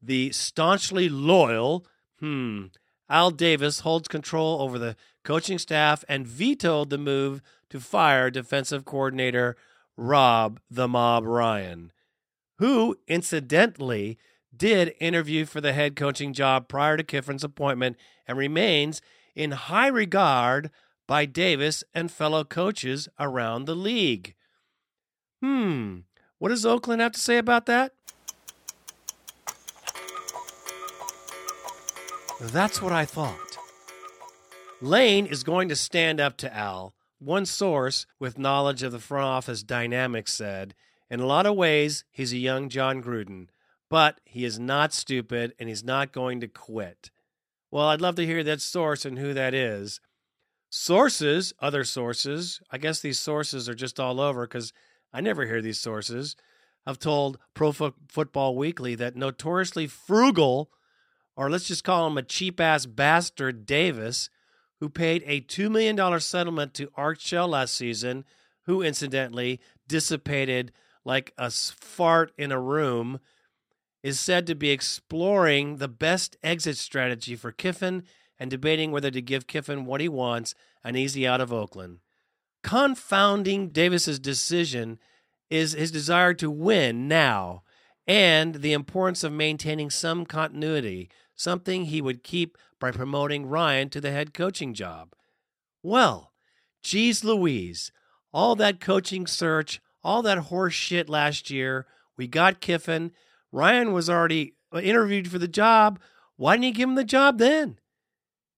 the 0.00 0.32
staunchly 0.32 1.10
loyal, 1.10 1.86
hmm, 2.18 2.68
Al 3.10 3.30
Davis 3.30 3.80
holds 3.80 4.08
control 4.08 4.62
over 4.62 4.78
the 4.78 4.96
coaching 5.24 5.58
staff 5.58 6.02
and 6.08 6.26
vetoed 6.26 6.88
the 6.88 6.96
move 6.96 7.42
to 7.68 7.78
fire 7.78 8.30
defensive 8.30 8.86
coordinator 8.86 9.54
Rob 9.98 10.60
the 10.70 10.88
Mob 10.88 11.26
Ryan, 11.26 11.92
who, 12.56 12.96
incidentally, 13.06 14.16
did 14.56 14.94
interview 15.00 15.44
for 15.44 15.60
the 15.60 15.72
head 15.72 15.96
coaching 15.96 16.32
job 16.32 16.68
prior 16.68 16.96
to 16.96 17.04
Kiffin's 17.04 17.44
appointment 17.44 17.96
and 18.26 18.38
remains 18.38 19.00
in 19.34 19.52
high 19.52 19.86
regard 19.86 20.70
by 21.06 21.24
Davis 21.24 21.84
and 21.94 22.10
fellow 22.10 22.44
coaches 22.44 23.08
around 23.18 23.64
the 23.64 23.74
league. 23.74 24.34
Hmm, 25.40 25.98
what 26.38 26.50
does 26.50 26.66
Oakland 26.66 27.00
have 27.00 27.12
to 27.12 27.20
say 27.20 27.38
about 27.38 27.66
that? 27.66 27.92
That's 32.40 32.80
what 32.80 32.92
I 32.92 33.04
thought. 33.04 33.58
Lane 34.80 35.26
is 35.26 35.42
going 35.42 35.68
to 35.68 35.76
stand 35.76 36.20
up 36.20 36.36
to 36.36 36.56
Al. 36.56 36.94
One 37.18 37.46
source 37.46 38.06
with 38.20 38.38
knowledge 38.38 38.84
of 38.84 38.92
the 38.92 39.00
front 39.00 39.24
office 39.24 39.64
dynamics 39.64 40.34
said, 40.34 40.74
in 41.10 41.18
a 41.18 41.26
lot 41.26 41.46
of 41.46 41.56
ways, 41.56 42.04
he's 42.12 42.32
a 42.32 42.38
young 42.38 42.68
Jon 42.68 43.02
Gruden 43.02 43.48
but 43.90 44.20
he 44.24 44.44
is 44.44 44.58
not 44.58 44.92
stupid 44.92 45.54
and 45.58 45.68
he's 45.68 45.84
not 45.84 46.12
going 46.12 46.40
to 46.40 46.48
quit. 46.48 47.10
Well, 47.70 47.88
I'd 47.88 48.00
love 48.00 48.16
to 48.16 48.26
hear 48.26 48.42
that 48.44 48.60
source 48.60 49.04
and 49.04 49.18
who 49.18 49.34
that 49.34 49.54
is. 49.54 50.00
Sources, 50.70 51.52
other 51.60 51.84
sources, 51.84 52.60
I 52.70 52.78
guess 52.78 53.00
these 53.00 53.18
sources 53.18 53.68
are 53.68 53.74
just 53.74 53.98
all 53.98 54.20
over 54.20 54.46
because 54.46 54.72
I 55.12 55.20
never 55.20 55.46
hear 55.46 55.62
these 55.62 55.80
sources, 55.80 56.36
have 56.86 56.98
told 56.98 57.38
Pro 57.54 57.72
Fo- 57.72 57.94
Football 58.08 58.56
Weekly 58.56 58.94
that 58.94 59.16
notoriously 59.16 59.86
frugal, 59.86 60.70
or 61.36 61.50
let's 61.50 61.68
just 61.68 61.84
call 61.84 62.06
him 62.06 62.18
a 62.18 62.22
cheap 62.22 62.60
ass 62.60 62.86
bastard, 62.86 63.64
Davis, 63.64 64.28
who 64.80 64.88
paid 64.88 65.22
a 65.26 65.40
$2 65.40 65.70
million 65.70 66.20
settlement 66.20 66.74
to 66.74 66.90
Art 66.94 67.20
Shell 67.20 67.48
last 67.48 67.74
season, 67.74 68.24
who 68.64 68.82
incidentally 68.82 69.60
dissipated 69.86 70.72
like 71.04 71.32
a 71.38 71.50
fart 71.50 72.32
in 72.36 72.52
a 72.52 72.60
room 72.60 73.20
is 74.02 74.20
said 74.20 74.46
to 74.46 74.54
be 74.54 74.70
exploring 74.70 75.76
the 75.76 75.88
best 75.88 76.36
exit 76.42 76.76
strategy 76.76 77.34
for 77.34 77.52
Kiffin 77.52 78.04
and 78.38 78.50
debating 78.50 78.92
whether 78.92 79.10
to 79.10 79.20
give 79.20 79.46
Kiffin 79.46 79.84
what 79.84 80.00
he 80.00 80.08
wants 80.08 80.54
an 80.84 80.96
easy 80.96 81.26
out 81.26 81.40
of 81.40 81.52
Oakland. 81.52 81.98
Confounding 82.62 83.68
Davis's 83.70 84.18
decision 84.18 84.98
is 85.50 85.72
his 85.72 85.90
desire 85.90 86.34
to 86.34 86.50
win 86.50 87.08
now 87.08 87.62
and 88.06 88.56
the 88.56 88.72
importance 88.72 89.22
of 89.22 89.32
maintaining 89.32 89.90
some 89.90 90.24
continuity, 90.24 91.10
something 91.34 91.84
he 91.84 92.00
would 92.00 92.24
keep 92.24 92.56
by 92.80 92.90
promoting 92.90 93.46
Ryan 93.46 93.90
to 93.90 94.00
the 94.00 94.10
head 94.10 94.32
coaching 94.32 94.72
job. 94.72 95.14
Well, 95.82 96.32
geez 96.82 97.22
Louise, 97.22 97.92
all 98.32 98.56
that 98.56 98.80
coaching 98.80 99.26
search, 99.26 99.80
all 100.02 100.22
that 100.22 100.38
horse 100.38 100.74
shit 100.74 101.08
last 101.08 101.50
year, 101.50 101.86
we 102.16 102.26
got 102.26 102.60
Kiffin, 102.60 103.12
Ryan 103.52 103.92
was 103.92 104.10
already 104.10 104.54
uh, 104.72 104.78
interviewed 104.78 105.30
for 105.30 105.38
the 105.38 105.48
job. 105.48 106.00
Why 106.36 106.54
didn't 106.54 106.64
you 106.64 106.72
give 106.72 106.88
him 106.88 106.94
the 106.94 107.04
job 107.04 107.38
then? 107.38 107.78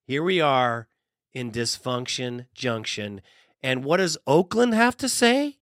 Here 0.07 0.23
we 0.23 0.41
are 0.41 0.89
in 1.33 1.53
dysfunction 1.53 2.47
junction. 2.55 3.21
And 3.63 3.85
what 3.85 3.99
does 3.99 4.19
Oakland 4.27 4.75
have 4.75 4.97
to 4.99 5.09
say? 5.09 5.57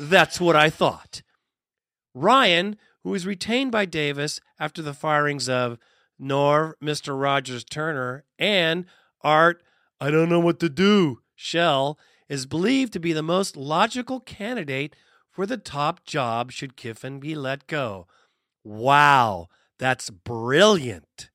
That's 0.00 0.40
what 0.40 0.56
I 0.56 0.70
thought. 0.70 1.20
Ryan, 2.14 2.78
who 3.02 3.10
was 3.10 3.26
retained 3.26 3.70
by 3.70 3.84
Davis 3.84 4.40
after 4.58 4.80
the 4.80 4.94
firings 4.94 5.46
of 5.46 5.78
Norv, 6.20 6.72
Mr. 6.82 7.20
Rogers 7.20 7.64
Turner, 7.64 8.24
and 8.38 8.86
Art 9.22 9.62
I 10.00 10.10
don't 10.10 10.30
know 10.30 10.40
what 10.40 10.60
to 10.60 10.70
do. 10.70 11.20
Shell 11.34 11.98
is 12.28 12.46
believed 12.46 12.92
to 12.94 13.00
be 13.00 13.12
the 13.12 13.22
most 13.22 13.56
logical 13.56 14.20
candidate 14.20 14.96
for 15.30 15.44
the 15.46 15.56
top 15.56 16.04
job 16.04 16.50
should 16.50 16.76
Kiffin 16.76 17.20
be 17.20 17.34
let 17.34 17.66
go. 17.66 18.06
Wow, 18.64 19.48
that's 19.78 20.10
brilliant. 20.10 21.30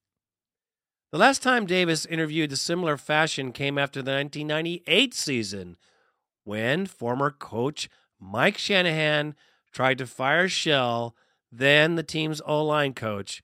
The 1.12 1.20
last 1.20 1.44
time 1.44 1.66
Davis 1.66 2.06
interviewed 2.06 2.52
a 2.52 2.58
similar 2.58 2.98
fashion 2.98 3.52
came 3.52 3.78
after 3.78 4.02
the 4.02 4.12
1998 4.12 5.14
season, 5.14 5.78
when 6.44 6.86
former 6.86 7.32
coach 7.32 7.90
Mike 8.20 8.58
Shanahan 8.58 9.36
tried 9.72 9.98
to 10.00 10.08
fire 10.08 10.50
Shell, 10.50 11.16
then 11.52 11.96
the 11.96 12.04
team's 12.04 12.42
O 12.46 12.64
line 12.64 12.94
coach. 12.94 13.44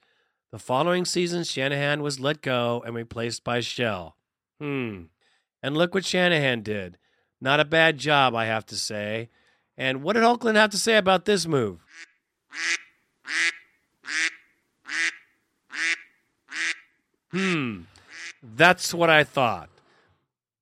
The 0.51 0.59
following 0.59 1.05
season, 1.05 1.43
Shanahan 1.43 2.01
was 2.01 2.19
let 2.19 2.41
go 2.41 2.83
and 2.85 2.93
replaced 2.95 3.43
by 3.43 3.61
Shell. 3.61 4.17
Hmm. 4.61 5.05
And 5.63 5.75
look 5.75 5.95
what 5.95 6.05
Shanahan 6.05 6.61
did. 6.61 6.99
Not 7.41 7.59
a 7.59 7.65
bad 7.65 7.97
job, 7.97 8.35
I 8.35 8.45
have 8.45 8.63
to 8.67 8.75
say. 8.75 9.29
And 9.75 10.03
what 10.03 10.13
did 10.13 10.23
Oakland 10.23 10.55
have 10.55 10.69
to 10.69 10.77
say 10.77 10.97
about 10.97 11.25
this 11.25 11.47
move? 11.47 11.83
Hmm, 17.31 17.81
that's 18.43 18.93
what 18.93 19.09
I 19.09 19.23
thought. 19.23 19.69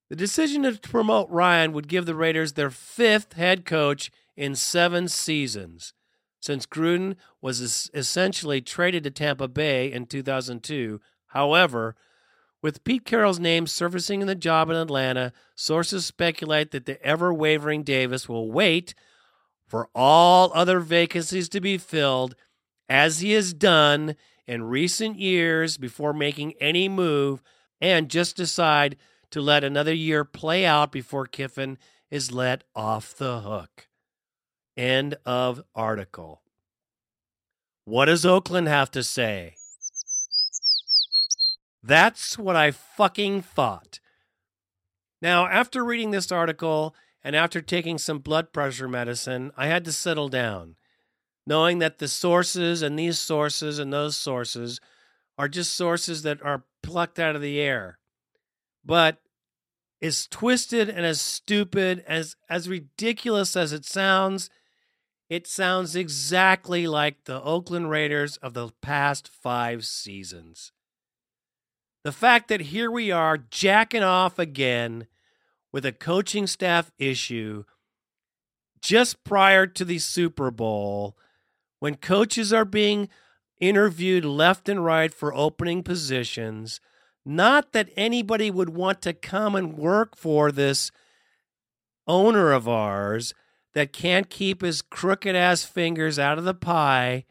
The 0.07 0.15
decision 0.15 0.63
to 0.63 0.79
promote 0.79 1.29
Ryan 1.29 1.73
would 1.73 1.89
give 1.89 2.05
the 2.05 2.15
Raiders 2.15 2.53
their 2.53 2.69
fifth 2.69 3.33
head 3.33 3.65
coach 3.65 4.11
in 4.37 4.55
seven 4.55 5.09
seasons. 5.09 5.93
Since 6.39 6.65
Gruden 6.65 7.17
was 7.41 7.91
essentially 7.93 8.61
traded 8.61 9.03
to 9.03 9.11
Tampa 9.11 9.49
Bay 9.49 9.91
in 9.91 10.05
2002, 10.05 11.01
however, 11.27 11.97
with 12.61 12.83
Pete 12.83 13.05
Carroll's 13.05 13.39
name 13.39 13.67
surfacing 13.67 14.21
in 14.21 14.27
the 14.27 14.35
job 14.35 14.69
in 14.69 14.75
Atlanta, 14.75 15.31
sources 15.55 16.05
speculate 16.05 16.71
that 16.71 16.85
the 16.85 17.01
ever 17.03 17.33
wavering 17.33 17.83
Davis 17.83 18.27
will 18.27 18.51
wait 18.51 18.93
for 19.67 19.89
all 19.93 20.51
other 20.53 20.79
vacancies 20.79 21.47
to 21.49 21.61
be 21.61 21.77
filled, 21.77 22.35
as 22.89 23.19
he 23.19 23.33
has 23.33 23.53
done 23.53 24.15
in 24.47 24.63
recent 24.63 25.19
years 25.19 25.77
before 25.77 26.11
making 26.11 26.53
any 26.59 26.89
move, 26.89 27.41
and 27.79 28.09
just 28.09 28.35
decide 28.35 28.97
to 29.29 29.39
let 29.39 29.63
another 29.63 29.93
year 29.93 30.25
play 30.25 30.65
out 30.65 30.91
before 30.91 31.27
Kiffin 31.27 31.77
is 32.09 32.31
let 32.31 32.63
off 32.75 33.15
the 33.15 33.41
hook. 33.41 33.87
End 34.75 35.15
of 35.25 35.61
article. 35.75 36.41
What 37.85 38.05
does 38.05 38.25
Oakland 38.25 38.67
have 38.67 38.89
to 38.91 39.03
say? 39.03 39.55
That's 41.81 42.37
what 42.37 42.55
I 42.55 42.71
fucking 42.71 43.41
thought. 43.41 43.99
Now, 45.21 45.47
after 45.47 45.83
reading 45.83 46.11
this 46.11 46.31
article 46.31 46.95
and 47.23 47.35
after 47.35 47.61
taking 47.61 47.97
some 47.97 48.19
blood 48.19 48.53
pressure 48.53 48.87
medicine, 48.87 49.51
I 49.57 49.67
had 49.67 49.85
to 49.85 49.91
settle 49.91 50.29
down, 50.29 50.75
knowing 51.45 51.79
that 51.79 51.99
the 51.99 52.07
sources 52.07 52.81
and 52.81 52.97
these 52.97 53.19
sources 53.19 53.79
and 53.79 53.91
those 53.91 54.15
sources 54.15 54.79
are 55.37 55.47
just 55.47 55.75
sources 55.75 56.21
that 56.23 56.41
are 56.41 56.63
plucked 56.83 57.19
out 57.19 57.35
of 57.35 57.41
the 57.41 57.59
air. 57.59 57.99
But 58.83 59.17
as 60.01 60.27
twisted 60.27 60.89
and 60.89 61.05
as 61.05 61.19
stupid, 61.19 62.03
as 62.07 62.35
as 62.49 62.69
ridiculous 62.69 63.55
as 63.55 63.73
it 63.73 63.85
sounds, 63.85 64.49
it 65.29 65.47
sounds 65.47 65.95
exactly 65.95 66.87
like 66.87 67.25
the 67.25 67.41
Oakland 67.41 67.89
Raiders 67.89 68.37
of 68.37 68.53
the 68.53 68.69
past 68.81 69.27
5 69.27 69.85
seasons. 69.85 70.71
The 72.09 72.13
fact 72.13 72.47
that 72.47 72.61
here 72.61 72.89
we 72.89 73.11
are 73.11 73.37
jacking 73.37 74.01
off 74.01 74.39
again 74.39 75.05
with 75.71 75.85
a 75.85 75.91
coaching 75.91 76.47
staff 76.47 76.91
issue 76.97 77.65
just 78.81 79.23
prior 79.23 79.67
to 79.67 79.85
the 79.85 79.99
Super 79.99 80.49
Bowl 80.49 81.15
when 81.77 81.93
coaches 81.93 82.51
are 82.51 82.65
being 82.65 83.09
interviewed 83.61 84.25
left 84.25 84.67
and 84.67 84.83
right 84.83 85.13
for 85.13 85.35
opening 85.35 85.83
positions. 85.83 86.81
Not 87.23 87.73
that 87.73 87.91
anybody 87.95 88.49
would 88.49 88.69
want 88.69 89.03
to 89.03 89.13
come 89.13 89.53
and 89.53 89.77
work 89.77 90.17
for 90.17 90.51
this 90.51 90.89
owner 92.07 92.51
of 92.51 92.67
ours 92.67 93.35
that 93.75 93.93
can't 93.93 94.31
keep 94.31 94.63
his 94.63 94.81
crooked 94.81 95.35
ass 95.35 95.63
fingers 95.63 96.17
out 96.17 96.39
of 96.39 96.43
the 96.43 96.55
pie. 96.55 97.25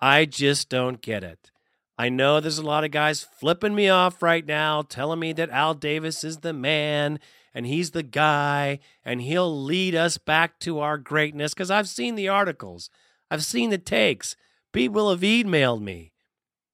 I 0.00 0.24
just 0.24 0.70
don't 0.70 1.02
get 1.02 1.22
it. 1.22 1.50
I 1.98 2.08
know 2.08 2.38
there's 2.38 2.58
a 2.58 2.62
lot 2.62 2.84
of 2.84 2.92
guys 2.92 3.22
flipping 3.24 3.74
me 3.74 3.88
off 3.88 4.22
right 4.22 4.46
now, 4.46 4.82
telling 4.82 5.18
me 5.18 5.32
that 5.32 5.50
Al 5.50 5.74
Davis 5.74 6.22
is 6.22 6.38
the 6.38 6.52
man 6.52 7.18
and 7.52 7.66
he's 7.66 7.90
the 7.90 8.04
guy 8.04 8.78
and 9.04 9.20
he'll 9.20 9.64
lead 9.64 9.96
us 9.96 10.16
back 10.16 10.60
to 10.60 10.78
our 10.78 10.96
greatness 10.96 11.54
because 11.54 11.72
I've 11.72 11.88
seen 11.88 12.14
the 12.14 12.28
articles, 12.28 12.88
I've 13.32 13.44
seen 13.44 13.70
the 13.70 13.78
takes. 13.78 14.36
People 14.72 15.10
have 15.10 15.20
emailed 15.20 15.80
me. 15.80 16.12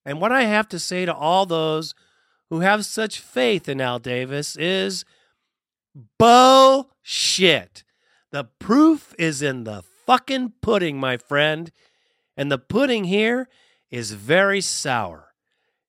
And 0.04 0.20
what 0.20 0.32
I 0.32 0.42
have 0.42 0.68
to 0.68 0.78
say 0.78 1.06
to 1.06 1.14
all 1.14 1.46
those 1.46 1.94
who 2.50 2.60
have 2.60 2.84
such 2.84 3.18
faith 3.18 3.66
in 3.66 3.80
Al 3.80 3.98
Davis 3.98 4.56
is 4.56 5.06
bullshit. 6.18 7.82
The 8.30 8.44
proof 8.58 9.14
is 9.18 9.40
in 9.40 9.64
the 9.64 9.82
fucking 10.06 10.52
pudding, 10.60 10.98
my 10.98 11.16
friend. 11.16 11.70
And 12.36 12.52
the 12.52 12.58
pudding 12.58 13.04
here 13.04 13.48
is 13.94 14.10
very 14.10 14.60
sour. 14.60 15.34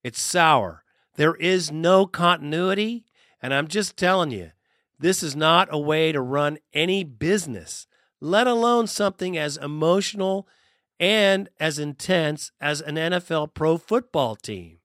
It's 0.03 0.21
sour. 0.21 0.83
There 1.15 1.33
is 1.33 1.71
no 1.71 2.05
continuity. 2.05 3.03
And 3.41 3.51
I'm 3.51 3.67
just 3.67 3.97
telling 3.97 4.29
you, 4.29 4.51
this 4.99 5.23
is 5.23 5.35
not 5.35 5.69
a 5.71 5.79
way 5.79 6.11
to 6.11 6.21
run 6.21 6.59
any 6.71 7.03
business, 7.03 7.87
let 8.21 8.45
alone 8.45 8.85
something 8.85 9.35
as 9.37 9.57
emotional 9.57 10.47
and 10.99 11.49
as 11.59 11.79
intense 11.79 12.51
as 12.61 12.79
an 12.79 12.95
NFL 12.95 13.55
pro 13.55 13.75
football 13.75 14.35
team. 14.35 14.77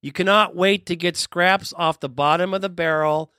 You 0.00 0.12
cannot 0.12 0.54
wait 0.54 0.86
to 0.86 0.96
get 0.96 1.16
scraps 1.16 1.74
off 1.76 1.98
the 1.98 2.08
bottom 2.08 2.54
of 2.54 2.60
the 2.60 2.68
barrel 2.68 3.32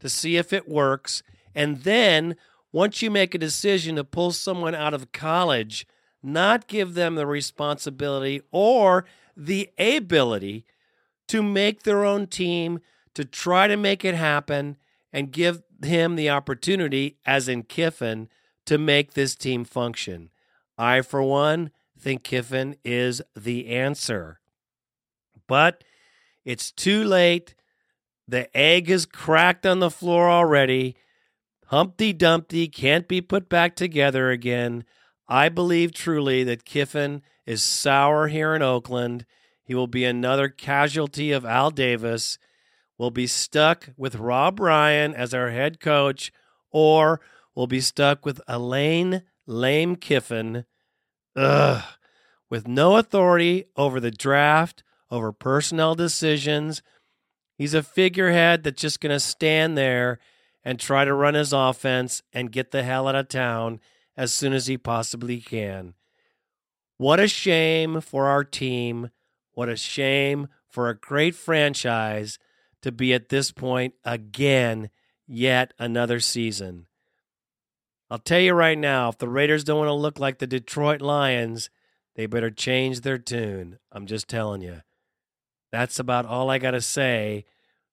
to 0.00 0.08
see 0.08 0.38
if 0.38 0.54
it 0.54 0.66
works. 0.66 1.22
And 1.54 1.82
then, 1.82 2.36
once 2.72 3.02
you 3.02 3.10
make 3.10 3.34
a 3.34 3.38
decision 3.38 3.96
to 3.96 4.04
pull 4.04 4.32
someone 4.32 4.74
out 4.74 4.94
of 4.94 5.12
college, 5.12 5.86
not 6.22 6.66
give 6.66 6.94
them 6.94 7.14
the 7.14 7.26
responsibility 7.26 8.42
or 8.50 9.04
the 9.36 9.70
ability 9.78 10.64
to 11.28 11.42
make 11.42 11.82
their 11.82 12.04
own 12.04 12.26
team, 12.26 12.80
to 13.14 13.24
try 13.24 13.66
to 13.66 13.76
make 13.76 14.04
it 14.04 14.14
happen, 14.14 14.76
and 15.12 15.32
give 15.32 15.62
him 15.82 16.16
the 16.16 16.30
opportunity, 16.30 17.16
as 17.24 17.48
in 17.48 17.62
Kiffin, 17.62 18.28
to 18.66 18.78
make 18.78 19.14
this 19.14 19.34
team 19.34 19.64
function. 19.64 20.30
I, 20.76 21.02
for 21.02 21.22
one, 21.22 21.70
think 21.98 22.22
Kiffin 22.22 22.76
is 22.84 23.22
the 23.36 23.68
answer. 23.68 24.40
But 25.46 25.84
it's 26.44 26.70
too 26.70 27.04
late. 27.04 27.54
The 28.26 28.54
egg 28.56 28.88
is 28.90 29.06
cracked 29.06 29.66
on 29.66 29.80
the 29.80 29.90
floor 29.90 30.30
already. 30.30 30.96
Humpty 31.66 32.12
Dumpty 32.12 32.68
can't 32.68 33.06
be 33.06 33.20
put 33.20 33.48
back 33.48 33.76
together 33.76 34.30
again. 34.30 34.84
I 35.30 35.48
believe 35.48 35.92
truly 35.92 36.42
that 36.42 36.64
Kiffin 36.64 37.22
is 37.46 37.62
sour 37.62 38.26
here 38.26 38.52
in 38.52 38.62
Oakland. 38.62 39.24
He 39.62 39.76
will 39.76 39.86
be 39.86 40.04
another 40.04 40.48
casualty 40.48 41.30
of 41.30 41.44
Al 41.44 41.70
Davis. 41.70 42.36
We'll 42.98 43.12
be 43.12 43.28
stuck 43.28 43.90
with 43.96 44.16
Rob 44.16 44.58
Ryan 44.58 45.14
as 45.14 45.32
our 45.32 45.50
head 45.50 45.78
coach, 45.78 46.32
or 46.72 47.20
we'll 47.54 47.68
be 47.68 47.80
stuck 47.80 48.26
with 48.26 48.40
Elaine 48.48 49.22
Lame 49.46 49.94
Kiffin. 49.94 50.64
Ugh. 51.36 51.84
With 52.50 52.66
no 52.66 52.96
authority 52.96 53.66
over 53.76 54.00
the 54.00 54.10
draft, 54.10 54.82
over 55.12 55.30
personnel 55.30 55.94
decisions. 55.94 56.82
He's 57.56 57.74
a 57.74 57.84
figurehead 57.84 58.64
that's 58.64 58.82
just 58.82 59.00
going 59.00 59.14
to 59.14 59.20
stand 59.20 59.78
there 59.78 60.18
and 60.64 60.80
try 60.80 61.04
to 61.04 61.14
run 61.14 61.34
his 61.34 61.52
offense 61.52 62.22
and 62.32 62.50
get 62.50 62.72
the 62.72 62.82
hell 62.82 63.06
out 63.06 63.14
of 63.14 63.28
town 63.28 63.78
as 64.20 64.34
soon 64.34 64.52
as 64.52 64.66
he 64.66 64.76
possibly 64.76 65.40
can. 65.40 65.94
What 66.98 67.18
a 67.18 67.26
shame 67.26 68.02
for 68.02 68.26
our 68.26 68.44
team. 68.44 69.08
What 69.52 69.70
a 69.70 69.76
shame 69.76 70.48
for 70.68 70.90
a 70.90 70.94
great 70.94 71.34
franchise 71.34 72.38
to 72.82 72.92
be 72.92 73.14
at 73.14 73.30
this 73.30 73.50
point 73.50 73.94
again, 74.04 74.90
yet 75.26 75.72
another 75.78 76.20
season. 76.20 76.84
I'll 78.10 78.18
tell 78.18 78.40
you 78.40 78.52
right 78.52 78.76
now, 78.76 79.08
if 79.08 79.16
the 79.16 79.26
Raiders 79.26 79.64
don't 79.64 79.78
want 79.78 79.88
to 79.88 79.94
look 79.94 80.20
like 80.20 80.38
the 80.38 80.46
Detroit 80.46 81.00
Lions, 81.00 81.70
they 82.14 82.26
better 82.26 82.50
change 82.50 83.00
their 83.00 83.16
tune. 83.16 83.78
I'm 83.90 84.04
just 84.04 84.28
telling 84.28 84.60
you. 84.60 84.82
That's 85.72 85.98
about 85.98 86.26
all 86.26 86.50
I 86.50 86.58
got 86.58 86.72
to 86.72 86.82
say. 86.82 87.46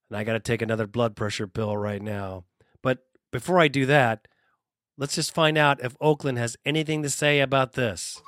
And 0.09 0.17
I 0.17 0.25
got 0.25 0.33
to 0.33 0.41
take 0.41 0.61
another 0.61 0.87
blood 0.87 1.15
pressure 1.15 1.47
pill 1.47 1.77
right 1.77 2.01
now. 2.01 2.43
But 2.83 3.05
before 3.31 3.61
I 3.61 3.69
do 3.69 3.85
that, 3.85 4.27
let's 4.97 5.15
just 5.15 5.33
find 5.33 5.57
out 5.57 5.83
if 5.83 5.95
Oakland 6.01 6.37
has 6.37 6.57
anything 6.65 7.03
to 7.03 7.09
say 7.09 7.39
about 7.39 7.73
this. 7.73 8.21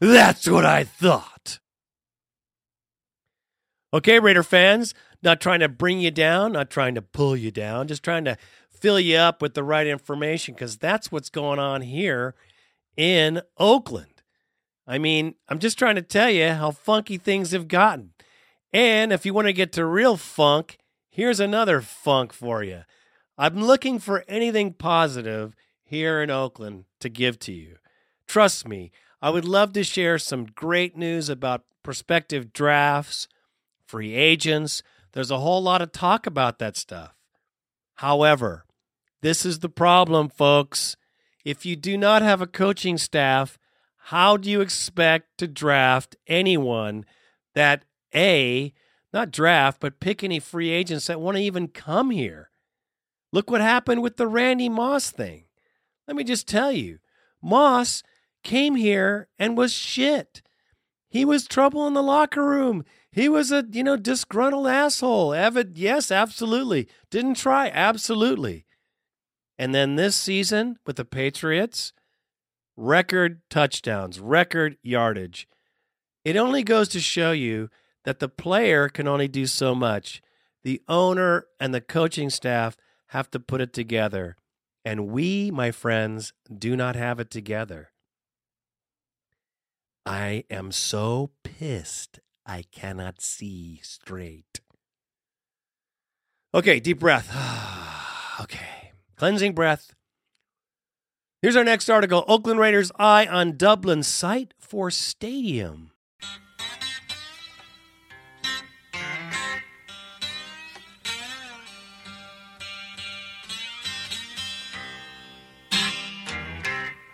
That's 0.00 0.46
what 0.48 0.66
I 0.66 0.84
thought. 0.84 1.60
Okay, 3.94 4.18
Raider 4.18 4.42
fans, 4.42 4.92
not 5.22 5.40
trying 5.40 5.60
to 5.60 5.68
bring 5.68 6.00
you 6.00 6.10
down, 6.10 6.52
not 6.52 6.68
trying 6.68 6.94
to 6.96 7.00
pull 7.00 7.36
you 7.36 7.50
down, 7.50 7.88
just 7.88 8.02
trying 8.02 8.24
to 8.26 8.36
fill 8.68 9.00
you 9.00 9.16
up 9.16 9.40
with 9.40 9.54
the 9.54 9.62
right 9.62 9.86
information 9.86 10.52
because 10.52 10.76
that's 10.76 11.10
what's 11.10 11.30
going 11.30 11.58
on 11.58 11.80
here 11.80 12.34
in 12.96 13.42
Oakland. 13.58 14.22
I 14.86 14.98
mean, 14.98 15.34
I'm 15.48 15.58
just 15.58 15.78
trying 15.78 15.96
to 15.96 16.02
tell 16.02 16.30
you 16.30 16.50
how 16.50 16.70
funky 16.70 17.16
things 17.16 17.52
have 17.52 17.68
gotten. 17.68 18.12
And 18.72 19.12
if 19.12 19.24
you 19.24 19.32
want 19.32 19.46
to 19.46 19.52
get 19.52 19.72
to 19.72 19.86
real 19.86 20.16
funk, 20.16 20.78
here's 21.08 21.40
another 21.40 21.80
funk 21.80 22.32
for 22.32 22.62
you. 22.62 22.82
I'm 23.38 23.64
looking 23.64 23.98
for 23.98 24.24
anything 24.28 24.72
positive 24.72 25.54
here 25.82 26.22
in 26.22 26.30
Oakland 26.30 26.84
to 27.00 27.08
give 27.08 27.38
to 27.40 27.52
you. 27.52 27.76
Trust 28.26 28.66
me, 28.68 28.90
I 29.22 29.30
would 29.30 29.44
love 29.44 29.72
to 29.74 29.84
share 29.84 30.18
some 30.18 30.46
great 30.46 30.96
news 30.96 31.28
about 31.28 31.64
prospective 31.82 32.52
drafts, 32.52 33.28
free 33.86 34.14
agents, 34.14 34.82
There's 35.12 35.30
a 35.30 35.38
whole 35.38 35.62
lot 35.62 35.80
of 35.80 35.92
talk 35.92 36.26
about 36.26 36.58
that 36.58 36.76
stuff. 36.76 37.14
However, 37.96 38.64
this 39.22 39.46
is 39.46 39.60
the 39.60 39.68
problem, 39.68 40.28
folks. 40.28 40.96
If 41.44 41.66
you 41.66 41.76
do 41.76 41.98
not 41.98 42.22
have 42.22 42.40
a 42.40 42.46
coaching 42.46 42.96
staff, 42.96 43.58
how 43.96 44.36
do 44.36 44.50
you 44.50 44.60
expect 44.60 45.38
to 45.38 45.46
draft 45.46 46.16
anyone 46.26 47.04
that 47.54 47.84
A, 48.14 48.72
not 49.12 49.30
draft, 49.30 49.80
but 49.80 50.00
pick 50.00 50.24
any 50.24 50.40
free 50.40 50.70
agents 50.70 51.06
that 51.06 51.20
want 51.20 51.36
to 51.36 51.42
even 51.42 51.68
come 51.68 52.10
here? 52.10 52.50
Look 53.32 53.50
what 53.50 53.60
happened 53.60 54.02
with 54.02 54.16
the 54.16 54.26
Randy 54.26 54.68
Moss 54.68 55.10
thing. 55.10 55.44
Let 56.06 56.16
me 56.16 56.24
just 56.24 56.46
tell 56.46 56.72
you 56.72 56.98
Moss 57.42 58.02
came 58.42 58.76
here 58.76 59.28
and 59.38 59.56
was 59.56 59.72
shit. 59.72 60.42
He 61.08 61.24
was 61.24 61.46
trouble 61.46 61.86
in 61.86 61.94
the 61.94 62.02
locker 62.02 62.44
room. 62.44 62.84
He 63.10 63.28
was 63.28 63.52
a, 63.52 63.64
you 63.70 63.84
know, 63.84 63.96
disgruntled 63.96 64.66
asshole. 64.66 65.30
Evid, 65.30 65.72
yes, 65.74 66.10
absolutely. 66.10 66.88
Didn't 67.10 67.34
try, 67.34 67.70
absolutely. 67.70 68.63
And 69.58 69.74
then 69.74 69.96
this 69.96 70.16
season 70.16 70.78
with 70.86 70.96
the 70.96 71.04
Patriots, 71.04 71.92
record 72.76 73.40
touchdowns, 73.48 74.18
record 74.18 74.76
yardage. 74.82 75.48
It 76.24 76.36
only 76.36 76.62
goes 76.62 76.88
to 76.88 77.00
show 77.00 77.32
you 77.32 77.70
that 78.04 78.18
the 78.18 78.28
player 78.28 78.88
can 78.88 79.06
only 79.06 79.28
do 79.28 79.46
so 79.46 79.74
much. 79.74 80.22
The 80.62 80.82
owner 80.88 81.46
and 81.60 81.74
the 81.74 81.80
coaching 81.80 82.30
staff 82.30 82.76
have 83.08 83.30
to 83.32 83.40
put 83.40 83.60
it 83.60 83.72
together. 83.72 84.36
And 84.84 85.08
we, 85.08 85.50
my 85.50 85.70
friends, 85.70 86.32
do 86.56 86.76
not 86.76 86.96
have 86.96 87.20
it 87.20 87.30
together. 87.30 87.90
I 90.06 90.44
am 90.50 90.72
so 90.72 91.30
pissed 91.42 92.20
I 92.46 92.64
cannot 92.70 93.22
see 93.22 93.80
straight. 93.82 94.60
Okay, 96.52 96.78
deep 96.78 97.00
breath. 97.00 97.30
okay, 98.40 98.83
cleansing 99.16 99.54
breath. 99.54 99.94
Here's 101.42 101.56
our 101.56 101.64
next 101.64 101.90
article 101.90 102.24
Oakland 102.26 102.58
Raiders 102.58 102.90
eye 102.98 103.26
on 103.26 103.56
Dublin 103.56 104.02
site 104.02 104.54
for 104.58 104.90
stadium. 104.90 105.90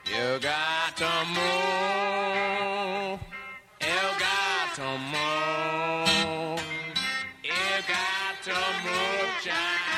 You 0.06 0.38
got 0.38 0.96
to 0.96 1.10
move. 1.34 3.20
You 3.80 4.00
got 4.20 4.74
to 4.76 4.98
move. 5.10 6.62
You 7.42 7.82
got 7.88 8.42
to 8.44 8.54
move, 8.84 9.30
child. 9.42 9.89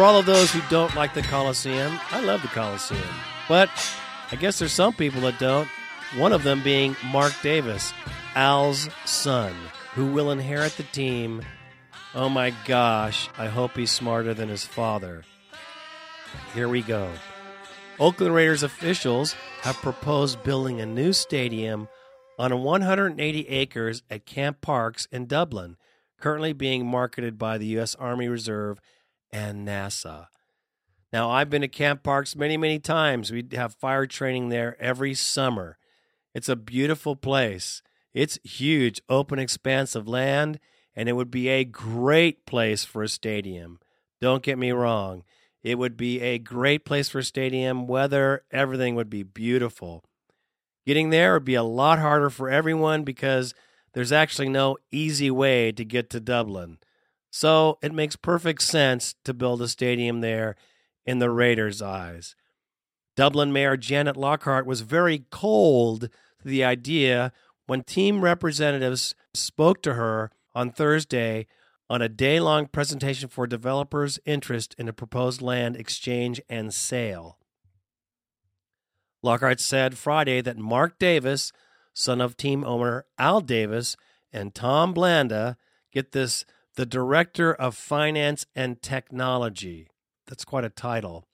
For 0.00 0.04
all 0.04 0.18
of 0.18 0.24
those 0.24 0.50
who 0.50 0.62
don't 0.70 0.94
like 0.94 1.12
the 1.12 1.20
Coliseum, 1.20 2.00
I 2.10 2.20
love 2.20 2.40
the 2.40 2.48
Coliseum. 2.48 3.02
But 3.50 3.68
I 4.32 4.36
guess 4.36 4.58
there's 4.58 4.72
some 4.72 4.94
people 4.94 5.20
that 5.20 5.38
don't. 5.38 5.68
One 6.16 6.32
of 6.32 6.42
them 6.42 6.62
being 6.62 6.96
Mark 7.04 7.34
Davis, 7.42 7.92
Al's 8.34 8.88
son, 9.04 9.52
who 9.94 10.06
will 10.06 10.30
inherit 10.30 10.76
the 10.78 10.84
team. 10.84 11.42
Oh 12.12 12.28
my 12.28 12.52
gosh, 12.66 13.28
I 13.38 13.46
hope 13.46 13.76
he's 13.76 13.92
smarter 13.92 14.34
than 14.34 14.48
his 14.48 14.64
father. 14.64 15.24
Here 16.54 16.68
we 16.68 16.82
go. 16.82 17.08
Oakland 18.00 18.34
Raiders 18.34 18.64
officials 18.64 19.36
have 19.60 19.76
proposed 19.76 20.42
building 20.42 20.80
a 20.80 20.86
new 20.86 21.12
stadium 21.12 21.88
on 22.36 22.62
180 22.62 23.48
acres 23.48 24.02
at 24.10 24.26
Camp 24.26 24.60
Parks 24.60 25.06
in 25.12 25.26
Dublin, 25.26 25.76
currently 26.18 26.52
being 26.52 26.84
marketed 26.84 27.38
by 27.38 27.58
the 27.58 27.66
U.S. 27.66 27.94
Army 27.94 28.26
Reserve 28.26 28.80
and 29.30 29.68
NASA. 29.68 30.26
Now, 31.12 31.30
I've 31.30 31.50
been 31.50 31.62
to 31.62 31.68
Camp 31.68 32.02
Parks 32.02 32.34
many, 32.34 32.56
many 32.56 32.80
times. 32.80 33.30
We 33.30 33.46
have 33.52 33.74
fire 33.74 34.06
training 34.06 34.48
there 34.48 34.76
every 34.80 35.14
summer. 35.14 35.78
It's 36.34 36.48
a 36.48 36.56
beautiful 36.56 37.14
place. 37.14 37.82
It's 38.14 38.38
huge, 38.42 39.00
open 39.08 39.38
expanse 39.38 39.94
of 39.94 40.08
land, 40.08 40.58
and 41.00 41.08
it 41.08 41.14
would 41.14 41.30
be 41.30 41.48
a 41.48 41.64
great 41.64 42.44
place 42.44 42.84
for 42.84 43.02
a 43.02 43.08
stadium. 43.08 43.80
Don't 44.20 44.42
get 44.42 44.58
me 44.58 44.70
wrong. 44.70 45.24
It 45.62 45.78
would 45.78 45.96
be 45.96 46.20
a 46.20 46.38
great 46.38 46.84
place 46.84 47.08
for 47.08 47.20
a 47.20 47.24
stadium. 47.24 47.86
Weather, 47.86 48.44
everything 48.50 48.96
would 48.96 49.08
be 49.08 49.22
beautiful. 49.22 50.04
Getting 50.84 51.08
there 51.08 51.32
would 51.32 51.46
be 51.46 51.54
a 51.54 51.62
lot 51.62 52.00
harder 52.00 52.28
for 52.28 52.50
everyone 52.50 53.02
because 53.02 53.54
there's 53.94 54.12
actually 54.12 54.50
no 54.50 54.76
easy 54.92 55.30
way 55.30 55.72
to 55.72 55.86
get 55.86 56.10
to 56.10 56.20
Dublin. 56.20 56.76
So 57.30 57.78
it 57.80 57.94
makes 57.94 58.16
perfect 58.16 58.60
sense 58.60 59.14
to 59.24 59.32
build 59.32 59.62
a 59.62 59.68
stadium 59.68 60.20
there 60.20 60.54
in 61.06 61.18
the 61.18 61.30
Raiders' 61.30 61.80
eyes. 61.80 62.36
Dublin 63.16 63.54
Mayor 63.54 63.78
Janet 63.78 64.18
Lockhart 64.18 64.66
was 64.66 64.82
very 64.82 65.24
cold 65.30 66.10
to 66.42 66.44
the 66.44 66.62
idea 66.62 67.32
when 67.64 67.84
team 67.84 68.22
representatives 68.22 69.14
spoke 69.32 69.80
to 69.80 69.94
her 69.94 70.30
on 70.54 70.70
Thursday 70.70 71.46
on 71.88 72.00
a 72.00 72.08
day 72.08 72.38
long 72.38 72.66
presentation 72.66 73.28
for 73.28 73.46
developers' 73.46 74.20
interest 74.24 74.74
in 74.78 74.88
a 74.88 74.92
proposed 74.92 75.42
land 75.42 75.76
exchange 75.76 76.40
and 76.48 76.72
sale. 76.72 77.36
Lockhart 79.22 79.60
said 79.60 79.98
Friday 79.98 80.40
that 80.40 80.56
Mark 80.56 80.98
Davis, 80.98 81.52
son 81.92 82.20
of 82.20 82.36
team 82.36 82.64
owner 82.64 83.04
Al 83.18 83.40
Davis, 83.40 83.96
and 84.32 84.54
Tom 84.54 84.94
Blanda, 84.94 85.56
get 85.92 86.12
this, 86.12 86.44
the 86.76 86.86
director 86.86 87.52
of 87.52 87.74
finance 87.74 88.46
and 88.54 88.80
technology. 88.80 89.88
That's 90.26 90.44
quite 90.44 90.64
a 90.64 90.70
title. 90.70 91.26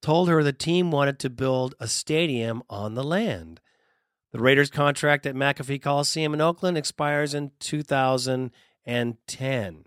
Told 0.00 0.28
her 0.28 0.42
the 0.42 0.54
team 0.54 0.90
wanted 0.90 1.18
to 1.20 1.30
build 1.30 1.74
a 1.78 1.86
stadium 1.86 2.62
on 2.68 2.94
the 2.94 3.04
land. 3.04 3.60
The 4.32 4.40
Raiders' 4.40 4.70
contract 4.70 5.26
at 5.26 5.34
McAfee 5.34 5.82
Coliseum 5.82 6.32
in 6.32 6.40
Oakland 6.40 6.78
expires 6.78 7.34
in 7.34 7.52
2010. 7.60 9.84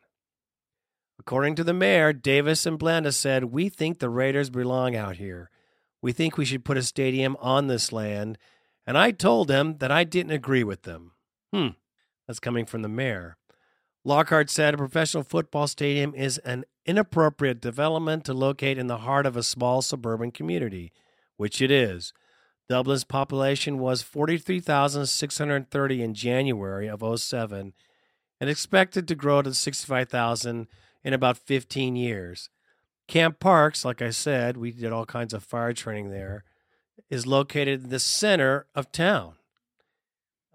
According 1.19 1.55
to 1.55 1.63
the 1.63 1.73
mayor, 1.73 2.13
Davis 2.13 2.67
and 2.67 2.77
Blanda 2.77 3.12
said, 3.12 3.45
We 3.45 3.69
think 3.69 3.97
the 3.97 4.10
Raiders 4.10 4.51
belong 4.51 4.95
out 4.95 5.17
here. 5.17 5.49
We 6.01 6.12
think 6.12 6.38
we 6.38 6.45
should 6.45 6.63
put 6.63 6.77
a 6.77 6.84
stadium 6.84 7.36
on 7.39 7.65
this 7.65 7.91
land. 7.91 8.38
And 8.86 8.97
I 8.97 9.10
told 9.10 9.47
them 9.47 9.77
that 9.79 9.91
I 9.91 10.03
didn't 10.03 10.34
agree 10.34 10.63
with 10.63 10.84
them. 10.84 11.13
Hmm, 11.51 11.69
that's 12.27 12.39
coming 12.39 12.67
from 12.67 12.84
the 12.84 12.88
mayor. 12.88 13.38
Lockhart 14.03 14.51
said 14.51 14.75
a 14.75 14.77
professional 14.77 15.23
football 15.23 15.65
stadium 15.65 16.13
is 16.13 16.38
an 16.39 16.65
inappropriate 16.86 17.60
development 17.60 18.23
to 18.25 18.36
locate 18.36 18.77
in 18.77 18.86
the 18.86 18.99
heart 18.99 19.25
of 19.25 19.36
a 19.36 19.41
small 19.41 19.81
suburban 19.81 20.31
community, 20.31 20.91
which 21.38 21.60
it 21.60 21.71
is. 21.71 22.13
Dublin's 22.67 23.04
population 23.04 23.80
was 23.80 24.01
43,630 24.01 26.01
in 26.01 26.13
January 26.13 26.89
of 26.89 27.19
07 27.19 27.73
and 28.41 28.49
expected 28.49 29.08
to 29.08 29.15
grow 29.15 29.41
to 29.41 29.54
65,000 29.54 30.67
in 31.04 31.13
about 31.13 31.38
15 31.38 31.95
years. 31.95 32.49
Camp 33.08 33.39
Parks, 33.39 33.86
like 33.86 34.01
I 34.01 34.10
said, 34.10 34.58
we 34.58 34.71
did 34.71 34.91
all 34.91 35.06
kinds 35.06 35.34
of 35.34 35.43
fire 35.43 35.73
training 35.73 36.10
there, 36.10 36.43
is 37.10 37.28
located 37.28 37.84
in 37.84 37.89
the 37.89 37.99
center 37.99 38.65
of 38.73 38.91
town 38.91 39.36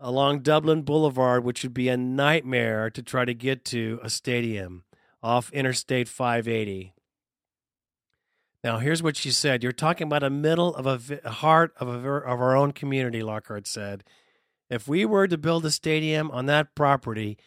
along 0.01 0.41
Dublin 0.41 0.83
Boulevard, 0.83 1.45
which 1.45 1.63
would 1.63 1.75
be 1.75 1.89
a 1.89 1.97
nightmare 1.97 2.91
to 2.91 3.03
try 3.03 3.25
to 3.25 3.35
get 3.35 3.65
to 3.67 4.01
a 4.03 4.09
stadium 4.09 4.85
off 5.23 5.53
Interstate 5.53 6.09
580. 6.09 6.95
Now, 8.63 8.79
here's 8.79 9.03
what 9.03 9.17
she 9.17 9.31
said. 9.31 9.63
You're 9.63 9.73
talking 9.73 10.07
about 10.07 10.23
a 10.23 10.31
middle 10.31 10.75
of 10.75 10.87
a 10.87 10.99
vi- 10.99 11.21
heart 11.25 11.73
of, 11.79 11.89
a, 11.89 11.93
of 11.93 12.41
our 12.41 12.57
own 12.57 12.73
community, 12.73 13.23
Lockhart 13.23 13.67
said. 13.67 14.05
If 14.69 14.87
we 14.87 15.05
were 15.05 15.27
to 15.27 15.39
build 15.39 15.65
a 15.65 15.71
stadium 15.71 16.31
on 16.31 16.47
that 16.47 16.75
property, 16.75 17.39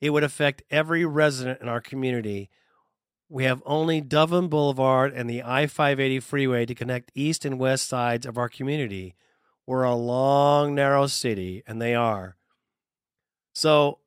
it 0.00 0.10
would 0.10 0.24
affect 0.24 0.62
every 0.70 1.04
resident 1.04 1.60
in 1.60 1.68
our 1.68 1.80
community. 1.80 2.48
We 3.28 3.44
have 3.44 3.62
only 3.66 4.00
Dublin 4.00 4.48
Boulevard 4.48 5.12
and 5.12 5.28
the 5.28 5.42
I 5.42 5.66
580 5.66 6.20
freeway 6.20 6.66
to 6.66 6.74
connect 6.74 7.12
east 7.14 7.44
and 7.44 7.58
west 7.58 7.86
sides 7.88 8.26
of 8.26 8.38
our 8.38 8.48
community. 8.48 9.14
We're 9.66 9.84
a 9.84 9.94
long, 9.94 10.74
narrow 10.74 11.06
city, 11.06 11.62
and 11.66 11.80
they 11.80 11.94
are. 11.94 12.36
So 13.54 13.98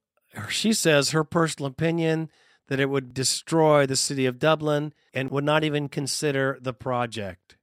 she 0.49 0.73
says 0.73 1.11
her 1.11 1.23
personal 1.23 1.67
opinion 1.67 2.29
that 2.67 2.79
it 2.79 2.89
would 2.89 3.13
destroy 3.13 3.85
the 3.85 3.95
city 3.95 4.25
of 4.25 4.39
Dublin 4.39 4.93
and 5.13 5.29
would 5.31 5.43
not 5.43 5.63
even 5.63 5.87
consider 5.87 6.57
the 6.61 6.73
project. 6.73 7.57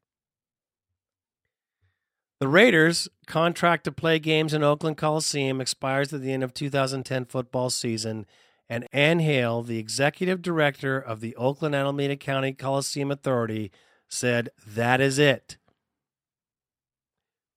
The 2.40 2.48
Raiders' 2.48 3.08
contract 3.26 3.84
to 3.84 3.92
play 3.92 4.18
games 4.18 4.52
in 4.52 4.64
Oakland 4.64 4.96
Coliseum 4.96 5.60
expires 5.60 6.12
at 6.12 6.22
the 6.22 6.32
end 6.32 6.42
of 6.42 6.52
2010 6.52 7.26
football 7.26 7.70
season, 7.70 8.26
And 8.68 8.88
Ann 8.92 9.20
Hale, 9.20 9.62
the 9.62 9.78
executive 9.78 10.42
director 10.42 10.98
of 10.98 11.20
the 11.20 11.36
Oakland 11.36 11.74
Alameda 11.74 12.16
County 12.16 12.52
Coliseum 12.52 13.12
Authority, 13.12 13.70
said, 14.08 14.48
That 14.66 15.00
is 15.00 15.18
it. 15.18 15.56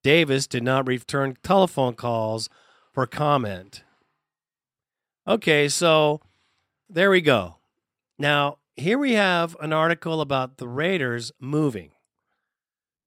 Davis 0.04 0.46
did 0.46 0.62
not 0.62 0.86
return 0.86 1.36
telephone 1.42 1.94
calls 1.94 2.48
for 2.92 3.08
comment. 3.08 3.82
Okay, 5.26 5.68
so 5.68 6.20
there 6.88 7.10
we 7.10 7.20
go. 7.20 7.56
Now, 8.18 8.58
here 8.76 8.98
we 8.98 9.12
have 9.12 9.56
an 9.60 9.72
article 9.72 10.20
about 10.20 10.58
the 10.58 10.68
Raiders 10.68 11.32
moving. 11.40 11.92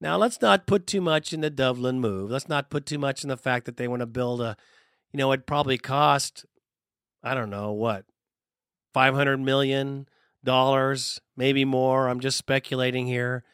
Now, 0.00 0.16
let's 0.16 0.40
not 0.40 0.66
put 0.66 0.86
too 0.86 1.00
much 1.00 1.32
in 1.32 1.42
the 1.42 1.50
Dublin 1.50 2.00
move. 2.00 2.30
Let's 2.30 2.48
not 2.48 2.70
put 2.70 2.86
too 2.86 2.98
much 2.98 3.22
in 3.22 3.28
the 3.28 3.36
fact 3.36 3.66
that 3.66 3.76
they 3.76 3.86
want 3.86 4.00
to 4.00 4.06
build 4.06 4.40
a, 4.40 4.56
you 5.12 5.18
know, 5.18 5.30
it 5.32 5.46
probably 5.46 5.76
cost, 5.78 6.46
I 7.22 7.34
don't 7.34 7.50
know, 7.50 7.72
what, 7.72 8.06
$500 8.94 9.40
million, 9.40 10.06
maybe 11.36 11.64
more. 11.64 12.08
I'm 12.08 12.20
just 12.20 12.38
speculating 12.38 13.06
here 13.06 13.44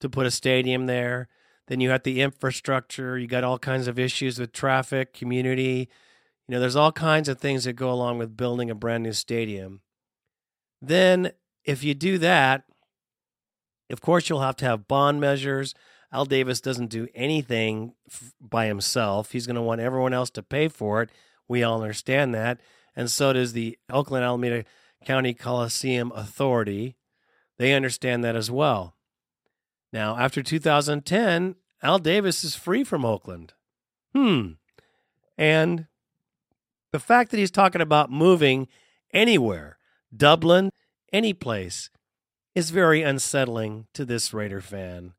to 0.00 0.08
put 0.08 0.26
a 0.26 0.30
stadium 0.30 0.86
there. 0.86 1.28
Then 1.66 1.80
you 1.80 1.90
have 1.90 2.04
the 2.04 2.20
infrastructure. 2.20 3.18
You 3.18 3.26
got 3.26 3.42
all 3.42 3.58
kinds 3.58 3.88
of 3.88 3.98
issues 3.98 4.38
with 4.38 4.52
traffic, 4.52 5.12
community. 5.12 5.88
You 6.46 6.54
know, 6.54 6.60
there's 6.60 6.76
all 6.76 6.92
kinds 6.92 7.28
of 7.28 7.40
things 7.40 7.64
that 7.64 7.72
go 7.74 7.90
along 7.90 8.18
with 8.18 8.36
building 8.36 8.70
a 8.70 8.74
brand 8.74 9.02
new 9.02 9.12
stadium. 9.12 9.80
Then, 10.80 11.32
if 11.64 11.82
you 11.82 11.94
do 11.94 12.18
that, 12.18 12.64
of 13.90 14.00
course, 14.00 14.28
you'll 14.28 14.40
have 14.40 14.56
to 14.56 14.64
have 14.64 14.88
bond 14.88 15.20
measures. 15.20 15.74
Al 16.12 16.24
Davis 16.24 16.60
doesn't 16.60 16.88
do 16.88 17.08
anything 17.14 17.94
f- 18.08 18.32
by 18.40 18.66
himself. 18.66 19.32
He's 19.32 19.46
going 19.46 19.56
to 19.56 19.62
want 19.62 19.80
everyone 19.80 20.12
else 20.12 20.30
to 20.30 20.42
pay 20.42 20.68
for 20.68 21.02
it. 21.02 21.10
We 21.48 21.62
all 21.62 21.82
understand 21.82 22.34
that. 22.34 22.60
And 22.94 23.10
so 23.10 23.32
does 23.32 23.52
the 23.52 23.78
Oakland 23.90 24.24
Alameda 24.24 24.64
County 25.04 25.34
Coliseum 25.34 26.12
Authority. 26.14 26.96
They 27.58 27.72
understand 27.72 28.24
that 28.24 28.36
as 28.36 28.50
well. 28.50 28.96
Now, 29.92 30.18
after 30.18 30.42
2010, 30.42 31.54
Al 31.82 31.98
Davis 31.98 32.44
is 32.44 32.54
free 32.54 32.84
from 32.84 33.04
Oakland. 33.04 33.54
Hmm. 34.14 34.52
And 35.38 35.86
the 36.96 37.00
fact 37.00 37.30
that 37.30 37.36
he's 37.36 37.50
talking 37.50 37.82
about 37.82 38.10
moving 38.10 38.68
anywhere, 39.12 39.76
Dublin, 40.16 40.70
any 41.12 41.34
place, 41.34 41.90
is 42.54 42.70
very 42.70 43.02
unsettling 43.02 43.86
to 43.92 44.06
this 44.06 44.32
Raider 44.32 44.62
fan. 44.62 45.12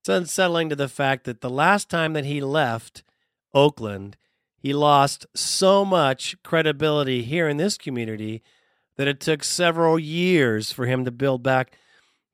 It's 0.00 0.10
unsettling 0.10 0.68
to 0.68 0.76
the 0.76 0.86
fact 0.86 1.24
that 1.24 1.40
the 1.40 1.48
last 1.48 1.88
time 1.88 2.12
that 2.12 2.26
he 2.26 2.42
left 2.42 3.04
Oakland, 3.54 4.18
he 4.58 4.74
lost 4.74 5.24
so 5.34 5.82
much 5.82 6.36
credibility 6.42 7.22
here 7.22 7.48
in 7.48 7.56
this 7.56 7.78
community 7.78 8.42
that 8.96 9.08
it 9.08 9.18
took 9.18 9.42
several 9.42 9.98
years 9.98 10.72
for 10.72 10.84
him 10.84 11.06
to 11.06 11.10
build 11.10 11.42
back 11.42 11.72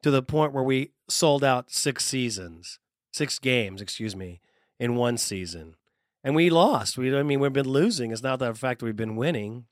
to 0.03 0.11
the 0.11 0.21
point 0.21 0.53
where 0.53 0.65
we 0.65 0.91
sold 1.09 1.45
out 1.45 1.71
six 1.71 2.05
seasons, 2.05 2.81
six 3.13 3.39
games, 3.39 3.81
excuse 3.81 4.17
me, 4.17 4.41
in 4.81 4.97
one 4.97 5.17
season. 5.17 5.77
And 6.25 6.35
we 6.35 6.49
lost. 6.49 6.97
We 6.97 7.15
I 7.17 7.23
mean 7.23 7.39
we've 7.39 7.53
been 7.53 7.69
losing. 7.69 8.11
It's 8.11 8.23
not 8.23 8.39
the 8.39 8.55
fact 8.55 8.81
that 8.81 8.87
we've 8.87 8.97
been 8.97 9.17
winning. 9.17 9.67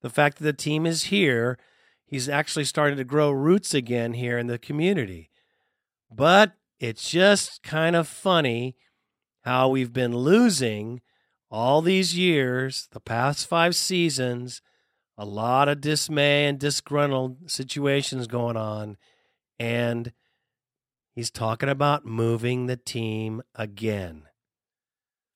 The 0.00 0.10
fact 0.10 0.38
that 0.38 0.44
the 0.44 0.52
team 0.52 0.86
is 0.86 1.04
here, 1.04 1.58
he's 2.06 2.28
actually 2.28 2.64
starting 2.64 2.96
to 2.96 3.04
grow 3.04 3.30
roots 3.30 3.74
again 3.74 4.14
here 4.14 4.38
in 4.38 4.46
the 4.46 4.58
community. 4.58 5.30
But 6.10 6.54
it's 6.80 7.10
just 7.10 7.62
kind 7.62 7.94
of 7.94 8.08
funny 8.08 8.76
how 9.42 9.68
we've 9.68 9.92
been 9.92 10.16
losing 10.16 11.02
all 11.50 11.82
these 11.82 12.16
years, 12.16 12.88
the 12.92 13.00
past 13.00 13.46
five 13.46 13.74
seasons, 13.74 14.62
a 15.16 15.24
lot 15.24 15.68
of 15.68 15.80
dismay 15.80 16.46
and 16.46 16.58
disgruntled 16.58 17.50
situations 17.50 18.26
going 18.26 18.56
on. 18.56 18.96
And 19.58 20.12
he's 21.14 21.30
talking 21.30 21.68
about 21.68 22.06
moving 22.06 22.66
the 22.66 22.76
team 22.76 23.42
again. 23.54 24.27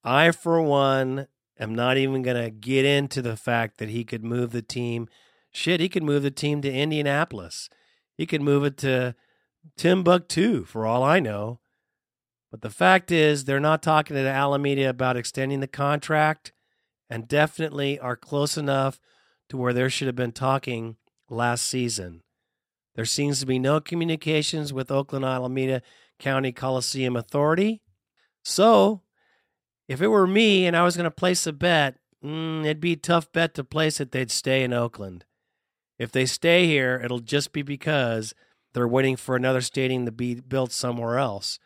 I, 0.05 0.31
for 0.33 0.61
one, 0.61 1.29
am 1.59 1.75
not 1.75 1.97
even 1.97 2.23
going 2.23 2.43
to 2.43 2.51
get 2.51 2.85
into 2.85 3.23
the 3.23 3.37
fact 3.37 3.79
that 3.79 3.88
he 3.88 4.05
could 4.05 4.25
move 4.25 4.51
the 4.51 4.62
team. 4.62 5.09
Shit, 5.51 5.81
he 5.81 5.88
could 5.88 6.03
move 6.03 6.23
the 6.23 6.31
team 6.31 6.62
to 6.62 6.73
Indianapolis. 6.73 7.69
He 8.17 8.27
could 8.27 8.43
move 8.43 8.65
it 8.65 8.77
to 8.79 9.15
Timbuktu, 9.77 10.65
for 10.65 10.87
all 10.87 11.03
I 11.03 11.21
know. 11.21 11.61
But 12.51 12.62
the 12.62 12.71
fact 12.71 13.11
is, 13.11 13.45
they're 13.45 13.61
not 13.61 13.83
talking 13.83 14.15
to 14.15 14.29
Alameda 14.29 14.88
about 14.88 15.17
extending 15.17 15.61
the 15.61 15.67
contract 15.67 16.53
and 17.09 17.29
definitely 17.29 17.99
are 17.99 18.17
close 18.17 18.57
enough 18.57 19.01
to 19.49 19.57
where 19.57 19.73
there 19.73 19.91
should 19.91 20.07
have 20.07 20.17
been 20.17 20.33
talking 20.33 20.97
last 21.29 21.67
season. 21.67 22.23
There 22.95 23.05
seems 23.05 23.41
to 23.41 23.47
be 23.47 23.59
no 23.59 23.81
communications 23.81 24.73
with 24.73 24.91
Oakland 24.91 25.25
Alameda 25.25 25.83
County 26.19 26.53
Coliseum 26.53 27.17
Authority. 27.17 27.81
So, 28.43 29.03
if 29.92 30.00
it 30.00 30.09
were 30.09 30.26
me 30.26 30.66
and 30.66 30.74
I 30.74 30.85
was 30.85 30.96
going 30.96 31.05
to 31.05 31.11
place 31.11 31.46
a 31.46 31.52
bet, 31.52 31.96
mm, 32.24 32.64
it'd 32.64 32.81
be 32.81 32.92
a 32.92 32.96
tough 32.96 33.31
bet 33.31 33.52
to 33.55 33.64
place 33.64 33.98
that 33.98 34.11
they'd 34.11 34.31
stay 34.31 34.64
in 34.64 34.72
Oakland. 34.72 35.26
If 35.98 36.11
they 36.11 36.24
stay 36.24 36.66
here, 36.66 37.00
it'll 37.05 37.20
just 37.20 37.52
be 37.52 37.61
because 37.61 38.35
they're 38.72 38.88
waiting 38.88 39.16
for 39.16 39.37
another 39.37 39.61
stadium 39.61 40.07
to 40.07 40.12
be 40.12 40.37
built 40.37 40.72
somewhere 40.72 41.18
else. 41.18 41.59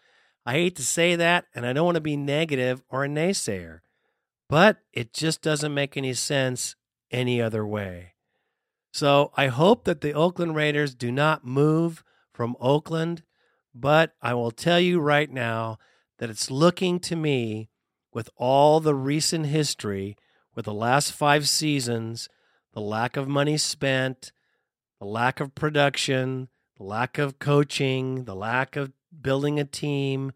I 0.45 0.55
hate 0.55 0.75
to 0.77 0.85
say 0.85 1.15
that, 1.15 1.45
and 1.55 1.65
I 1.65 1.73
don't 1.73 1.85
want 1.85 1.95
to 1.95 2.01
be 2.01 2.17
negative 2.17 2.83
or 2.89 3.05
a 3.05 3.09
naysayer, 3.09 3.79
but 4.49 4.79
it 4.93 5.13
just 5.13 5.41
doesn't 5.41 5.73
make 5.75 5.97
any 5.97 6.13
sense 6.13 6.75
any 7.13 7.41
other 7.41 7.65
way. 7.65 8.15
So 8.93 9.31
I 9.37 9.47
hope 9.47 9.85
that 9.85 10.01
the 10.01 10.15
Oakland 10.15 10.57
Raiders 10.57 10.97
do 10.97 11.13
not 11.13 11.45
move 11.45 12.03
from 12.33 12.57
Oakland, 12.61 13.23
but 13.73 14.15
I 14.21 14.35
will 14.35 14.51
tell 14.51 14.81
you 14.81 14.99
right 14.99 15.31
now 15.31 15.79
that 16.19 16.31
it's 16.31 16.51
looking 16.51 16.99
to 17.01 17.15
me 17.15 17.69
with 18.17 18.31
all 18.39 18.81
the 18.81 18.95
recent 18.95 19.45
history, 19.45 20.17
with 20.55 20.65
the 20.65 20.73
last 20.73 21.13
five 21.13 21.47
seasons, 21.47 22.31
the 22.73 22.81
lack 22.81 23.15
of 23.15 23.29
money 23.29 23.59
spent, 23.59 24.33
the 24.99 25.05
lack 25.05 25.39
of 25.39 25.55
production, 25.55 26.49
the 26.79 26.83
lack 26.83 27.19
of 27.19 27.39
coaching, 27.39 28.25
the 28.25 28.35
lack 28.35 28.75
of 28.75 28.91
building 29.21 29.61
a 29.61 29.67
team, 29.67 30.33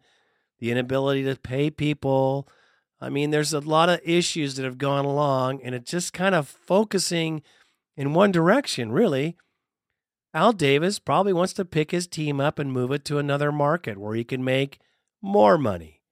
the 0.59 0.69
inability 0.69 1.23
to 1.23 1.35
pay 1.35 1.71
people. 1.71 2.47
I 3.01 3.09
mean, 3.09 3.31
there's 3.31 3.51
a 3.51 3.59
lot 3.59 3.89
of 3.89 3.99
issues 4.03 4.57
that 4.57 4.63
have 4.63 4.77
gone 4.77 5.03
along, 5.03 5.63
and 5.63 5.73
it's 5.73 5.89
just 5.89 6.13
kind 6.13 6.35
of 6.35 6.47
focusing 6.47 7.41
in 7.97 8.13
one 8.13 8.31
direction, 8.31 8.91
really. 8.91 9.37
Al 10.35 10.53
Davis 10.53 10.99
probably 10.99 11.33
wants 11.33 11.53
to 11.53 11.65
pick 11.65 11.89
his 11.89 12.05
team 12.05 12.39
up 12.39 12.59
and 12.59 12.71
move 12.71 12.91
it 12.91 13.03
to 13.05 13.17
another 13.17 13.51
market 13.51 13.97
where 13.97 14.13
he 14.13 14.23
can 14.23 14.43
make 14.43 14.77
more 15.19 15.57
money. 15.57 16.03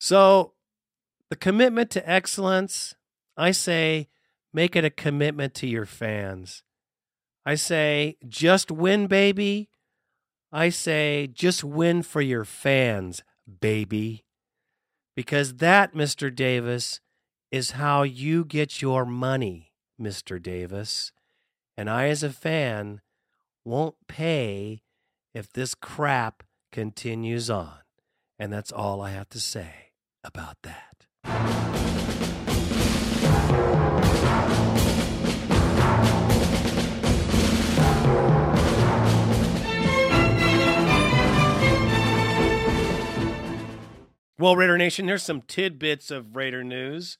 So, 0.00 0.54
the 1.32 1.36
commitment 1.36 1.88
to 1.88 2.06
excellence, 2.06 2.94
I 3.38 3.52
say, 3.52 4.10
make 4.52 4.76
it 4.76 4.84
a 4.84 4.90
commitment 4.90 5.54
to 5.54 5.66
your 5.66 5.86
fans. 5.86 6.62
I 7.46 7.54
say, 7.54 8.18
just 8.28 8.70
win, 8.70 9.06
baby. 9.06 9.70
I 10.52 10.68
say, 10.68 11.30
just 11.32 11.64
win 11.64 12.02
for 12.02 12.20
your 12.20 12.44
fans, 12.44 13.22
baby. 13.62 14.26
Because 15.16 15.54
that, 15.54 15.94
Mr. 15.94 16.34
Davis, 16.34 17.00
is 17.50 17.70
how 17.70 18.02
you 18.02 18.44
get 18.44 18.82
your 18.82 19.06
money, 19.06 19.72
Mr. 19.98 20.38
Davis. 20.38 21.12
And 21.78 21.88
I, 21.88 22.08
as 22.08 22.22
a 22.22 22.28
fan, 22.28 23.00
won't 23.64 23.94
pay 24.06 24.82
if 25.32 25.50
this 25.50 25.74
crap 25.74 26.42
continues 26.72 27.48
on. 27.48 27.78
And 28.38 28.52
that's 28.52 28.70
all 28.70 29.00
I 29.00 29.12
have 29.12 29.30
to 29.30 29.40
say 29.40 29.92
about 30.22 30.58
that. 30.64 30.91
Well, 44.42 44.56
Raider 44.56 44.76
Nation, 44.76 45.06
there's 45.06 45.22
some 45.22 45.42
tidbits 45.42 46.10
of 46.10 46.34
Raider 46.34 46.64
news. 46.64 47.16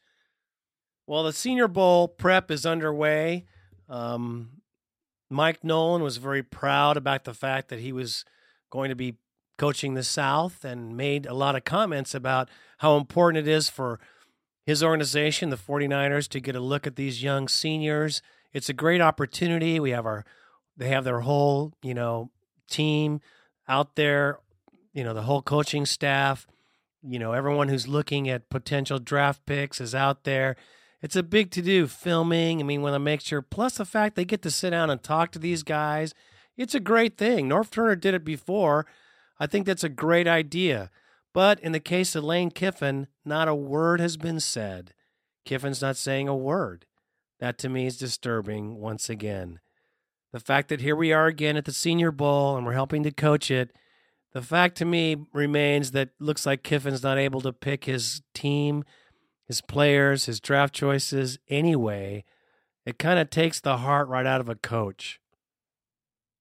Well, 1.06 1.22
the 1.22 1.32
Senior 1.32 1.68
Bowl 1.68 2.08
prep 2.08 2.50
is 2.50 2.66
underway. 2.66 3.46
Um, 3.88 4.62
Mike 5.30 5.62
Nolan 5.62 6.02
was 6.02 6.16
very 6.16 6.42
proud 6.42 6.96
about 6.96 7.22
the 7.22 7.32
fact 7.32 7.68
that 7.68 7.78
he 7.78 7.92
was 7.92 8.24
going 8.70 8.88
to 8.88 8.96
be 8.96 9.18
coaching 9.62 9.94
the 9.94 10.02
South 10.02 10.64
and 10.64 10.96
made 10.96 11.24
a 11.24 11.34
lot 11.34 11.54
of 11.54 11.62
comments 11.62 12.16
about 12.16 12.48
how 12.78 12.96
important 12.96 13.46
it 13.46 13.50
is 13.50 13.68
for 13.68 14.00
his 14.66 14.82
organization, 14.82 15.50
the 15.50 15.56
49ers, 15.56 16.26
to 16.28 16.40
get 16.40 16.56
a 16.56 16.60
look 16.60 16.84
at 16.84 16.96
these 16.96 17.22
young 17.22 17.46
seniors. 17.46 18.22
It's 18.52 18.68
a 18.68 18.74
great 18.74 19.00
opportunity. 19.00 19.78
We 19.78 19.90
have 19.90 20.06
our 20.06 20.24
they 20.76 20.88
have 20.88 21.04
their 21.04 21.20
whole, 21.20 21.74
you 21.80 21.94
know, 21.94 22.30
team 22.68 23.20
out 23.68 23.94
there, 23.94 24.40
you 24.92 25.04
know, 25.04 25.14
the 25.14 25.22
whole 25.22 25.42
coaching 25.42 25.86
staff 25.86 26.46
you 27.02 27.18
know, 27.18 27.32
everyone 27.32 27.68
who's 27.68 27.88
looking 27.88 28.28
at 28.28 28.48
potential 28.48 28.98
draft 28.98 29.44
picks 29.44 29.80
is 29.80 29.94
out 29.94 30.24
there. 30.24 30.56
It's 31.00 31.16
a 31.16 31.22
big 31.22 31.50
to 31.52 31.62
do 31.62 31.88
filming. 31.88 32.60
I 32.60 32.62
mean, 32.62 32.82
want 32.82 32.94
to 32.94 33.00
make 33.00 33.20
sure, 33.20 33.42
plus 33.42 33.78
the 33.78 33.84
fact 33.84 34.14
they 34.14 34.24
get 34.24 34.42
to 34.42 34.50
sit 34.50 34.70
down 34.70 34.88
and 34.88 35.02
talk 35.02 35.32
to 35.32 35.40
these 35.40 35.64
guys. 35.64 36.14
It's 36.56 36.74
a 36.74 36.80
great 36.80 37.16
thing. 37.16 37.48
Norv 37.48 37.70
Turner 37.70 37.96
did 37.96 38.14
it 38.14 38.24
before. 38.24 38.86
I 39.42 39.48
think 39.48 39.66
that's 39.66 39.82
a 39.82 39.88
great 39.88 40.28
idea. 40.28 40.88
But 41.34 41.58
in 41.58 41.72
the 41.72 41.80
case 41.80 42.14
of 42.14 42.22
Lane 42.22 42.52
Kiffin, 42.52 43.08
not 43.24 43.48
a 43.48 43.54
word 43.56 43.98
has 43.98 44.16
been 44.16 44.38
said. 44.38 44.94
Kiffin's 45.44 45.82
not 45.82 45.96
saying 45.96 46.28
a 46.28 46.36
word. 46.36 46.86
That 47.40 47.58
to 47.58 47.68
me 47.68 47.86
is 47.86 47.96
disturbing 47.96 48.76
once 48.76 49.10
again. 49.10 49.58
The 50.32 50.38
fact 50.38 50.68
that 50.68 50.80
here 50.80 50.94
we 50.94 51.12
are 51.12 51.26
again 51.26 51.56
at 51.56 51.64
the 51.64 51.72
Senior 51.72 52.12
Bowl 52.12 52.56
and 52.56 52.64
we're 52.64 52.74
helping 52.74 53.02
to 53.02 53.10
coach 53.10 53.50
it, 53.50 53.72
the 54.32 54.42
fact 54.42 54.76
to 54.76 54.84
me 54.84 55.16
remains 55.32 55.90
that 55.90 56.10
looks 56.20 56.46
like 56.46 56.62
Kiffin's 56.62 57.02
not 57.02 57.18
able 57.18 57.40
to 57.40 57.52
pick 57.52 57.86
his 57.86 58.22
team, 58.34 58.84
his 59.48 59.60
players, 59.60 60.26
his 60.26 60.38
draft 60.38 60.72
choices 60.72 61.40
anyway. 61.48 62.22
It 62.86 62.96
kind 62.96 63.18
of 63.18 63.28
takes 63.28 63.58
the 63.58 63.78
heart 63.78 64.06
right 64.06 64.24
out 64.24 64.40
of 64.40 64.48
a 64.48 64.54
coach. 64.54 65.18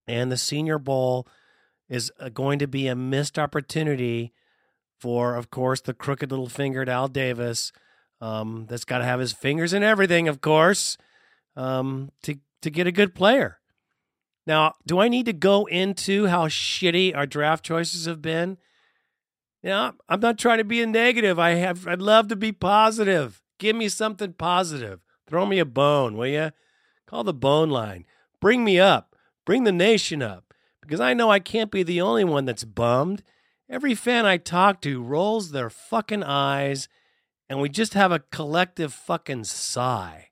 And 0.05 0.31
the 0.31 0.37
Senior 0.37 0.77
Bowl 0.77 1.25
is 1.91 2.10
uh, 2.19 2.30
going 2.30 2.58
to 2.58 2.67
be 2.67 2.88
a 2.88 2.95
missed 2.95 3.38
opportunity 3.38 4.32
for, 4.97 5.36
of 5.36 5.51
course, 5.51 5.82
the 5.82 5.93
crooked 5.93 6.32
little 6.32 6.47
fingered 6.47 6.88
Al 6.88 7.10
Davis. 7.10 7.73
Um, 8.21 8.65
that's 8.69 8.86
got 8.86 8.99
to 8.99 9.04
have 9.04 9.19
his 9.19 9.34
fingers 9.34 9.73
in 9.73 9.84
everything, 9.84 10.27
of 10.27 10.41
course, 10.41 10.97
um, 11.56 12.12
to 12.23 12.36
to 12.62 12.69
get 12.69 12.88
a 12.88 12.91
good 12.91 13.13
player. 13.13 13.60
Now, 14.45 14.75
do 14.86 14.99
I 14.99 15.08
need 15.08 15.25
to 15.25 15.34
go 15.34 15.65
into 15.65 16.27
how 16.27 16.47
shitty 16.47 17.15
our 17.15 17.25
draft 17.25 17.65
choices 17.65 18.06
have 18.06 18.21
been? 18.21 18.58
Yeah, 19.63 19.91
I'm 20.08 20.19
not 20.19 20.38
trying 20.38 20.60
to 20.60 20.63
be 20.63 20.82
a 20.82 20.88
negative. 20.88 21.39
I 21.39 21.51
have 21.51 21.88
I'd 21.88 22.01
love 22.01 22.27
to 22.30 22.36
be 22.36 22.51
positive. 22.51 23.41
Give 23.60 23.75
me 23.75 23.89
something 23.89 24.34
positive. 24.34 25.01
Throw 25.27 25.45
me 25.45 25.60
a 25.60 25.65
bone, 25.65 26.15
will 26.15 26.27
you? 26.27 26.51
Call 27.06 27.23
the 27.23 27.34
bone 27.34 27.69
line. 27.69 28.06
Bring 28.39 28.63
me 28.63 28.80
up. 28.80 29.15
Bring 29.45 29.63
the 29.65 29.71
nation 29.71 30.21
up. 30.21 30.50
Because 30.81 30.99
I 30.99 31.13
know 31.13 31.29
I 31.29 31.39
can't 31.39 31.71
be 31.71 31.83
the 31.83 32.01
only 32.01 32.23
one 32.23 32.45
that's 32.45 32.63
bummed. 32.63 33.23
Every 33.69 33.95
fan 33.95 34.25
I 34.25 34.37
talk 34.37 34.81
to 34.81 35.01
rolls 35.01 35.51
their 35.51 35.69
fucking 35.69 36.23
eyes, 36.23 36.89
and 37.47 37.61
we 37.61 37.69
just 37.69 37.93
have 37.93 38.11
a 38.11 38.19
collective 38.31 38.93
fucking 38.93 39.45
sigh. 39.45 40.29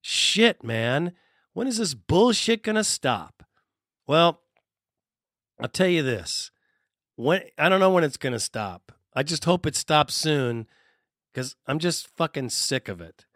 Shit, 0.00 0.64
man. 0.64 1.12
When 1.52 1.66
is 1.66 1.78
this 1.78 1.94
bullshit 1.94 2.62
to 2.76 2.84
stop? 2.84 3.42
Well, 4.06 4.40
I'll 5.60 5.68
tell 5.68 5.88
you 5.88 6.02
this. 6.02 6.50
When 7.16 7.42
I 7.58 7.68
don't 7.68 7.80
know 7.80 7.90
when 7.90 8.04
it's 8.04 8.16
to 8.32 8.40
stop. 8.40 8.92
I 9.14 9.22
just 9.22 9.44
hope 9.44 9.66
it 9.66 9.76
stops 9.76 10.14
soon 10.14 10.66
cuz 11.34 11.56
I'm 11.66 11.78
just 11.78 12.08
fucking 12.16 12.50
sick 12.50 12.88
of 12.88 13.00
it. 13.00 13.26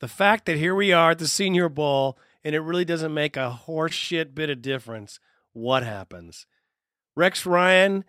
The 0.00 0.08
fact 0.08 0.44
that 0.46 0.58
here 0.58 0.74
we 0.74 0.92
are 0.92 1.12
at 1.12 1.18
the 1.18 1.28
Senior 1.28 1.68
Bowl 1.68 2.18
and 2.44 2.54
it 2.54 2.60
really 2.60 2.84
doesn't 2.84 3.14
make 3.14 3.36
a 3.36 3.50
horse 3.50 3.94
shit 3.94 4.34
bit 4.34 4.50
of 4.50 4.60
difference 4.60 5.18
what 5.52 5.82
happens. 5.82 6.46
Rex 7.16 7.44
Ryan 7.44 8.04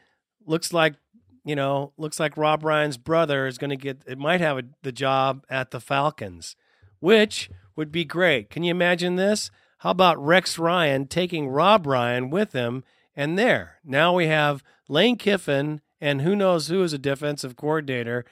looks 0.46 0.74
like, 0.74 0.96
you 1.44 1.56
know, 1.56 1.94
looks 1.98 2.20
like 2.20 2.38
Rob 2.38 2.64
Ryan's 2.64 2.98
brother 2.98 3.48
is 3.48 3.58
going 3.58 3.70
to 3.70 3.76
get 3.76 4.04
it 4.08 4.18
might 4.18 4.42
have 4.42 4.58
a, 4.58 4.64
the 4.82 4.92
job 4.92 5.46
at 5.50 5.72
the 5.72 5.82
Falcons, 5.82 6.56
which 7.00 7.50
would 7.76 7.92
be 7.92 8.06
great. 8.06 8.50
Can 8.50 8.64
you 8.64 8.72
imagine 8.72 9.16
this? 9.16 9.52
How 9.80 9.92
about 9.92 10.24
Rex 10.24 10.58
Ryan 10.58 11.08
taking 11.08 11.50
Rob 11.50 11.86
Ryan 11.86 12.30
with 12.30 12.54
him? 12.54 12.84
And 13.16 13.38
there, 13.38 13.80
now 13.84 14.14
we 14.16 14.28
have 14.28 14.64
Lane 14.88 15.18
Kiffin 15.18 15.82
and 16.00 16.22
who 16.22 16.36
knows 16.36 16.68
who 16.68 16.84
is 16.84 16.94
a 16.94 16.98
defensive 16.98 17.56
coordinator, 17.56 18.26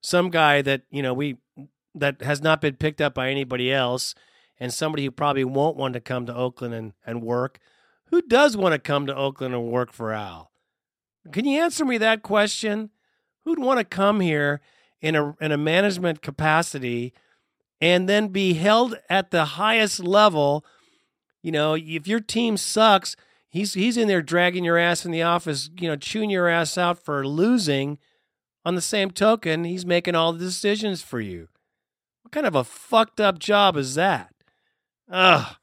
some 0.00 0.30
guy 0.30 0.62
that, 0.62 0.82
you 0.90 1.02
know, 1.02 1.14
we 1.14 1.38
that 1.94 2.22
has 2.22 2.40
not 2.40 2.60
been 2.60 2.76
picked 2.76 3.00
up 3.00 3.14
by 3.14 3.30
anybody 3.30 3.72
else, 3.72 4.14
and 4.60 4.72
somebody 4.72 5.04
who 5.04 5.10
probably 5.10 5.44
won't 5.44 5.76
want 5.76 5.94
to 5.94 6.00
come 6.00 6.26
to 6.26 6.34
Oakland 6.34 6.74
and, 6.74 6.92
and 7.04 7.22
work. 7.22 7.58
Who 8.10 8.22
does 8.22 8.56
want 8.56 8.72
to 8.72 8.78
come 8.78 9.06
to 9.06 9.14
Oakland 9.14 9.54
and 9.54 9.70
work 9.70 9.92
for 9.92 10.12
Al? 10.12 10.50
Can 11.32 11.44
you 11.44 11.60
answer 11.60 11.84
me 11.84 11.98
that 11.98 12.22
question? 12.22 12.90
Who'd 13.44 13.58
want 13.58 13.78
to 13.78 13.84
come 13.84 14.20
here 14.20 14.60
in 15.00 15.14
a 15.14 15.36
in 15.40 15.52
a 15.52 15.58
management 15.58 16.22
capacity 16.22 17.12
and 17.80 18.08
then 18.08 18.28
be 18.28 18.54
held 18.54 18.98
at 19.08 19.30
the 19.30 19.44
highest 19.44 20.00
level. 20.00 20.64
You 21.42 21.52
know, 21.52 21.74
if 21.74 22.08
your 22.08 22.20
team 22.20 22.56
sucks, 22.56 23.16
he's 23.48 23.74
he's 23.74 23.96
in 23.96 24.08
there 24.08 24.22
dragging 24.22 24.64
your 24.64 24.78
ass 24.78 25.04
in 25.04 25.12
the 25.12 25.22
office, 25.22 25.70
you 25.78 25.88
know, 25.88 25.96
chewing 25.96 26.30
your 26.30 26.48
ass 26.48 26.76
out 26.76 27.02
for 27.04 27.26
losing. 27.26 27.98
On 28.64 28.74
the 28.74 28.80
same 28.82 29.10
token, 29.10 29.64
he's 29.64 29.86
making 29.86 30.14
all 30.14 30.32
the 30.32 30.38
decisions 30.40 31.00
for 31.00 31.20
you. 31.20 31.48
What 32.22 32.32
kind 32.32 32.46
of 32.46 32.54
a 32.54 32.64
fucked 32.64 33.18
up 33.18 33.38
job 33.38 33.76
is 33.76 33.94
that? 33.94 34.34
Ugh. 35.10 35.56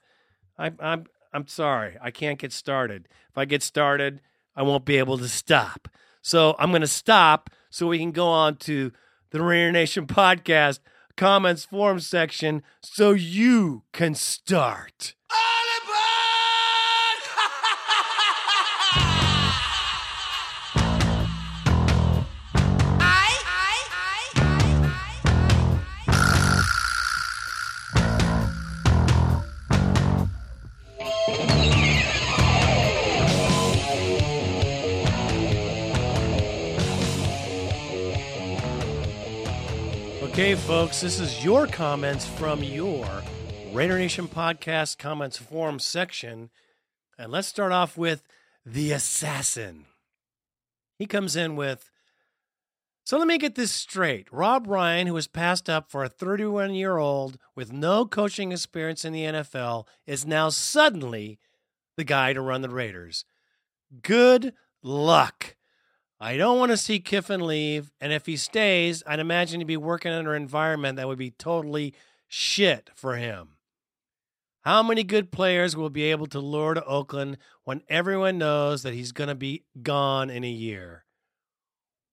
I, 0.57 0.71
I'm 0.79 1.05
I'm 1.35 1.47
sorry. 1.47 1.97
I 2.01 2.11
can't 2.11 2.39
get 2.39 2.53
started. 2.53 3.09
If 3.29 3.37
I 3.37 3.43
get 3.43 3.61
started, 3.61 4.21
I 4.55 4.63
won't 4.63 4.85
be 4.85 4.97
able 4.97 5.17
to 5.17 5.27
stop. 5.27 5.89
So 6.21 6.55
I'm 6.57 6.69
going 6.69 6.79
to 6.79 6.87
stop 6.87 7.49
so 7.69 7.87
we 7.87 7.99
can 7.99 8.11
go 8.11 8.27
on 8.27 8.55
to 8.57 8.93
the 9.31 9.43
Raider 9.43 9.73
Nation 9.73 10.07
podcast 10.07 10.79
comments 11.17 11.65
forum 11.65 11.99
section 11.99 12.63
so 12.81 13.11
you 13.11 13.83
can 13.91 14.15
start. 14.15 15.13
Okay, 40.35 40.55
folks, 40.55 40.99
this 40.99 41.21
is 41.21 41.45
your 41.45 41.65
comments 41.65 42.27
from 42.27 42.61
your 42.61 43.07
Raider 43.71 43.97
Nation 43.97 44.27
podcast 44.27 44.97
comments 44.97 45.37
forum 45.37 45.79
section. 45.79 46.49
And 47.17 47.31
let's 47.31 47.47
start 47.47 47.71
off 47.71 47.97
with 47.97 48.27
the 48.65 48.91
assassin. 48.91 49.85
He 50.99 51.05
comes 51.05 51.37
in 51.37 51.55
with 51.55 51.89
So 53.05 53.17
let 53.17 53.29
me 53.29 53.37
get 53.37 53.55
this 53.55 53.71
straight. 53.71 54.27
Rob 54.29 54.67
Ryan, 54.67 55.07
who 55.07 55.13
was 55.13 55.27
passed 55.27 55.69
up 55.69 55.89
for 55.89 56.03
a 56.03 56.09
31 56.09 56.73
year 56.73 56.97
old 56.97 57.37
with 57.55 57.71
no 57.71 58.05
coaching 58.05 58.51
experience 58.51 59.05
in 59.05 59.13
the 59.13 59.23
NFL, 59.23 59.87
is 60.05 60.25
now 60.25 60.49
suddenly 60.49 61.39
the 61.95 62.03
guy 62.03 62.33
to 62.33 62.41
run 62.41 62.61
the 62.61 62.67
Raiders. 62.67 63.23
Good 64.01 64.53
luck. 64.83 65.55
I 66.19 66.37
don't 66.37 66.59
want 66.59 66.71
to 66.71 66.77
see 66.77 66.99
Kiffin 66.99 67.45
leave. 67.45 67.91
And 67.99 68.13
if 68.13 68.25
he 68.25 68.37
stays, 68.37 69.03
I'd 69.05 69.19
imagine 69.19 69.59
he'd 69.59 69.67
be 69.67 69.77
working 69.77 70.11
under 70.11 70.33
an 70.33 70.41
environment 70.41 70.95
that 70.97 71.07
would 71.07 71.17
be 71.17 71.31
totally 71.31 71.93
shit 72.27 72.89
for 72.95 73.17
him. 73.17 73.57
How 74.61 74.81
many 74.81 75.03
good 75.03 75.31
players 75.31 75.75
will 75.75 75.91
be 75.91 76.03
able 76.05 76.25
to 76.27 76.39
lure 76.39 76.73
to 76.73 76.83
Oakland 76.85 77.37
when 77.65 77.83
everyone 77.87 78.39
knows 78.39 78.81
that 78.81 78.95
he's 78.95 79.11
going 79.11 79.27
to 79.27 79.35
be 79.35 79.63
gone 79.83 80.29
in 80.29 80.43
a 80.43 80.49
year? 80.49 81.05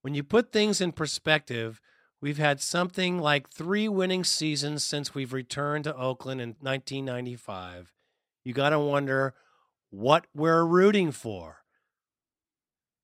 When 0.02 0.14
you 0.14 0.22
put 0.22 0.52
things 0.52 0.80
in 0.80 0.92
perspective, 0.92 1.80
we've 2.20 2.38
had 2.38 2.60
something 2.60 3.18
like 3.18 3.48
three 3.48 3.88
winning 3.88 4.24
seasons 4.24 4.84
since 4.84 5.14
we've 5.14 5.32
returned 5.32 5.84
to 5.84 5.96
Oakland 5.96 6.42
in 6.42 6.56
1995. 6.60 7.94
You 8.44 8.52
got 8.52 8.70
to 8.70 8.78
wonder 8.78 9.34
what 9.90 10.26
we're 10.34 10.64
rooting 10.64 11.12
for 11.12 11.61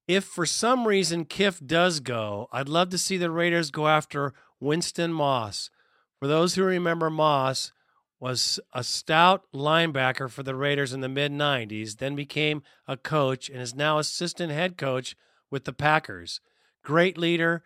if 0.09 0.25
for 0.25 0.47
some 0.47 0.89
reason 0.89 1.27
Kiff 1.27 1.65
does 1.65 2.01
go, 2.01 2.49
I'd 2.51 2.69
love 2.69 2.89
to 2.91 2.99
see 2.99 3.19
the 3.19 3.31
Raiders 3.31 3.71
go 3.71 3.87
after 3.87 4.33
Winston 4.59 5.13
Moss. 5.13 5.71
For 6.19 6.27
those 6.27 6.55
who 6.55 6.65
remember, 6.65 7.11
Moss 7.11 7.73
was 8.19 8.59
a 8.73 8.83
stout 8.83 9.45
linebacker 9.55 10.31
for 10.31 10.43
the 10.43 10.57
Raiders 10.57 10.95
in 10.95 11.03
the 11.03 11.09
mid 11.11 11.31
90s, 11.31 11.99
then 11.99 12.17
became 12.17 12.63
a 12.89 12.97
coach 12.97 13.51
and 13.51 13.61
is 13.61 13.75
now 13.75 13.99
assistant 13.99 14.51
head 14.51 14.79
coach 14.79 15.15
with 15.51 15.65
the 15.65 15.75
Packers. 15.75 16.41
Great 16.83 17.19
leader, 17.19 17.63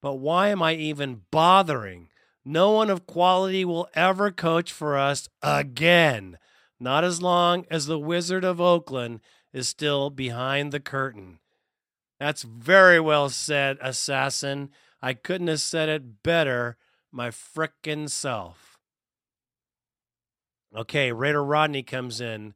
but 0.00 0.14
why 0.14 0.48
am 0.48 0.62
I 0.62 0.74
even 0.74 1.22
bothering? 1.32 2.08
No 2.44 2.70
one 2.70 2.88
of 2.88 3.06
quality 3.06 3.64
will 3.64 3.88
ever 3.94 4.30
coach 4.30 4.72
for 4.72 4.96
us 4.96 5.28
again. 5.42 6.38
Not 6.78 7.04
as 7.04 7.20
long 7.20 7.66
as 7.68 7.86
the 7.86 7.98
Wizard 7.98 8.44
of 8.44 8.60
Oakland 8.60 9.20
is 9.52 9.68
still 9.68 10.08
behind 10.08 10.72
the 10.72 10.80
curtain. 10.80 11.40
That's 12.20 12.42
very 12.42 13.00
well 13.00 13.30
said, 13.30 13.78
assassin. 13.80 14.70
I 15.02 15.14
couldn't 15.14 15.48
have 15.48 15.60
said 15.60 15.88
it 15.88 16.22
better, 16.22 16.76
my 17.10 17.30
frickin' 17.30 18.10
self. 18.10 18.78
Okay, 20.76 21.10
Raider 21.10 21.42
Rodney 21.42 21.82
comes 21.82 22.20
in. 22.20 22.54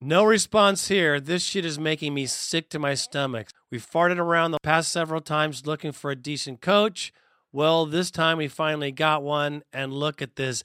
No 0.00 0.22
response 0.24 0.88
here. 0.88 1.18
This 1.18 1.42
shit 1.42 1.64
is 1.64 1.78
making 1.78 2.14
me 2.14 2.26
sick 2.26 2.68
to 2.70 2.78
my 2.78 2.94
stomach. 2.94 3.48
We 3.70 3.78
farted 3.78 4.18
around 4.18 4.52
the 4.52 4.60
past 4.62 4.92
several 4.92 5.20
times 5.20 5.66
looking 5.66 5.90
for 5.90 6.10
a 6.10 6.16
decent 6.16 6.60
coach. 6.60 7.12
Well, 7.50 7.86
this 7.86 8.10
time 8.10 8.38
we 8.38 8.46
finally 8.46 8.92
got 8.92 9.22
one, 9.22 9.62
and 9.72 9.92
look 9.92 10.20
at 10.22 10.36
this 10.36 10.62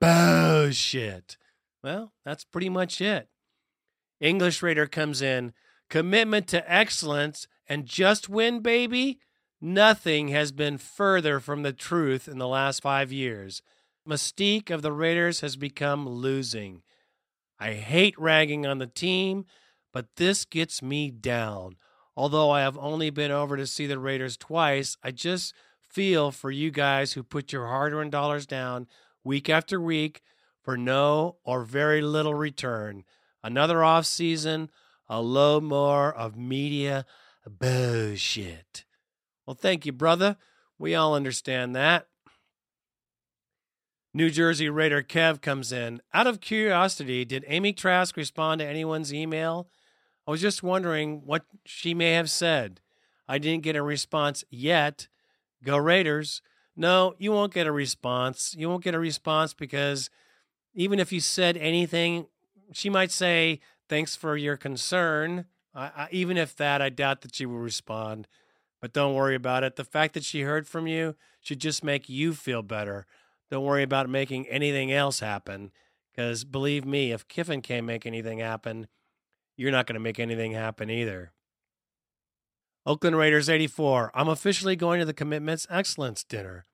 bullshit. 0.00 1.38
Well, 1.82 2.12
that's 2.24 2.44
pretty 2.44 2.68
much 2.68 3.00
it. 3.00 3.28
English 4.20 4.60
Raider 4.60 4.86
comes 4.86 5.22
in, 5.22 5.54
commitment 5.90 6.46
to 6.48 6.72
excellence, 6.72 7.46
and 7.68 7.84
just 7.84 8.28
win, 8.28 8.60
baby. 8.60 9.18
Nothing 9.60 10.28
has 10.28 10.52
been 10.52 10.78
further 10.78 11.38
from 11.38 11.62
the 11.62 11.74
truth 11.74 12.26
in 12.26 12.38
the 12.38 12.48
last 12.48 12.80
five 12.80 13.12
years. 13.12 13.60
Mystique 14.08 14.70
of 14.70 14.80
the 14.80 14.92
Raiders 14.92 15.40
has 15.40 15.56
become 15.56 16.08
losing. 16.08 16.82
I 17.58 17.74
hate 17.74 18.18
ragging 18.18 18.66
on 18.66 18.78
the 18.78 18.86
team, 18.86 19.44
but 19.92 20.16
this 20.16 20.46
gets 20.46 20.80
me 20.80 21.10
down. 21.10 21.76
Although 22.16 22.50
I 22.50 22.62
have 22.62 22.78
only 22.78 23.10
been 23.10 23.30
over 23.30 23.56
to 23.56 23.66
see 23.66 23.86
the 23.86 23.98
Raiders 23.98 24.36
twice, 24.38 24.96
I 25.04 25.10
just 25.10 25.54
feel 25.82 26.30
for 26.30 26.50
you 26.50 26.70
guys 26.70 27.12
who 27.12 27.22
put 27.22 27.52
your 27.52 27.66
hard 27.66 27.92
earned 27.92 28.12
dollars 28.12 28.46
down 28.46 28.86
week 29.24 29.50
after 29.50 29.80
week 29.80 30.22
for 30.62 30.76
no 30.76 31.36
or 31.44 31.64
very 31.64 32.00
little 32.00 32.34
return. 32.34 33.04
Another 33.42 33.84
off 33.84 34.06
season, 34.06 34.70
a 35.10 35.20
load 35.20 35.64
more 35.64 36.14
of 36.14 36.36
media 36.36 37.04
bullshit. 37.44 38.84
Well, 39.44 39.56
thank 39.56 39.84
you, 39.84 39.92
brother. 39.92 40.36
We 40.78 40.94
all 40.94 41.16
understand 41.16 41.74
that. 41.74 42.06
New 44.14 44.30
Jersey 44.30 44.68
Raider 44.68 45.02
Kev 45.02 45.40
comes 45.40 45.72
in. 45.72 46.00
Out 46.14 46.28
of 46.28 46.40
curiosity, 46.40 47.24
did 47.24 47.44
Amy 47.48 47.72
Trask 47.72 48.16
respond 48.16 48.60
to 48.60 48.66
anyone's 48.66 49.12
email? 49.12 49.68
I 50.26 50.30
was 50.30 50.40
just 50.40 50.62
wondering 50.62 51.22
what 51.24 51.44
she 51.66 51.92
may 51.92 52.12
have 52.12 52.30
said. 52.30 52.80
I 53.28 53.38
didn't 53.38 53.64
get 53.64 53.76
a 53.76 53.82
response 53.82 54.44
yet. 54.48 55.08
Go 55.64 55.76
Raiders. 55.76 56.40
No, 56.76 57.14
you 57.18 57.32
won't 57.32 57.52
get 57.52 57.66
a 57.66 57.72
response. 57.72 58.54
You 58.56 58.68
won't 58.68 58.84
get 58.84 58.94
a 58.94 59.00
response 59.00 59.54
because 59.54 60.08
even 60.72 61.00
if 61.00 61.12
you 61.12 61.18
said 61.18 61.56
anything, 61.56 62.26
she 62.72 62.88
might 62.88 63.10
say, 63.10 63.60
Thanks 63.90 64.14
for 64.14 64.36
your 64.36 64.56
concern. 64.56 65.46
I, 65.74 65.84
I, 65.84 66.08
even 66.12 66.36
if 66.36 66.54
that, 66.56 66.80
I 66.80 66.90
doubt 66.90 67.22
that 67.22 67.34
she 67.34 67.44
will 67.44 67.58
respond. 67.58 68.28
But 68.80 68.92
don't 68.92 69.16
worry 69.16 69.34
about 69.34 69.64
it. 69.64 69.74
The 69.74 69.84
fact 69.84 70.14
that 70.14 70.22
she 70.22 70.42
heard 70.42 70.68
from 70.68 70.86
you 70.86 71.16
should 71.40 71.58
just 71.58 71.82
make 71.82 72.08
you 72.08 72.32
feel 72.32 72.62
better. 72.62 73.04
Don't 73.50 73.64
worry 73.64 73.82
about 73.82 74.08
making 74.08 74.46
anything 74.46 74.92
else 74.92 75.18
happen. 75.18 75.72
Because 76.12 76.44
believe 76.44 76.84
me, 76.84 77.10
if 77.10 77.26
Kiffin 77.26 77.62
can't 77.62 77.84
make 77.84 78.06
anything 78.06 78.38
happen, 78.38 78.86
you're 79.56 79.72
not 79.72 79.88
going 79.88 79.94
to 79.94 80.00
make 80.00 80.20
anything 80.20 80.52
happen 80.52 80.88
either. 80.88 81.32
Oakland 82.86 83.16
Raiders 83.16 83.50
84. 83.50 84.12
I'm 84.14 84.28
officially 84.28 84.76
going 84.76 85.00
to 85.00 85.04
the 85.04 85.12
Commitments 85.12 85.66
Excellence 85.68 86.22
Dinner. 86.22 86.64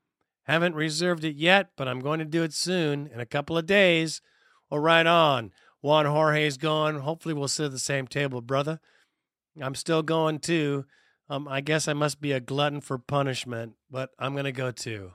Haven't 0.42 0.74
reserved 0.74 1.24
it 1.24 1.36
yet, 1.36 1.70
but 1.78 1.88
I'm 1.88 2.00
going 2.00 2.18
to 2.18 2.26
do 2.26 2.42
it 2.42 2.52
soon 2.52 3.06
in 3.06 3.20
a 3.20 3.26
couple 3.26 3.56
of 3.56 3.64
days. 3.64 4.20
Well, 4.68 4.80
right 4.80 5.06
on. 5.06 5.52
Juan 5.80 6.06
Jorge's 6.06 6.56
gone. 6.56 7.00
Hopefully, 7.00 7.34
we'll 7.34 7.48
sit 7.48 7.66
at 7.66 7.72
the 7.72 7.78
same 7.78 8.06
table, 8.06 8.40
brother. 8.40 8.80
I'm 9.60 9.74
still 9.74 10.02
going 10.02 10.38
too. 10.38 10.84
Um, 11.28 11.48
I 11.48 11.60
guess 11.60 11.88
I 11.88 11.92
must 11.92 12.20
be 12.20 12.32
a 12.32 12.40
glutton 12.40 12.80
for 12.80 12.98
punishment, 12.98 13.74
but 13.90 14.10
I'm 14.18 14.32
going 14.32 14.44
to 14.44 14.52
go 14.52 14.70
too. 14.70 15.12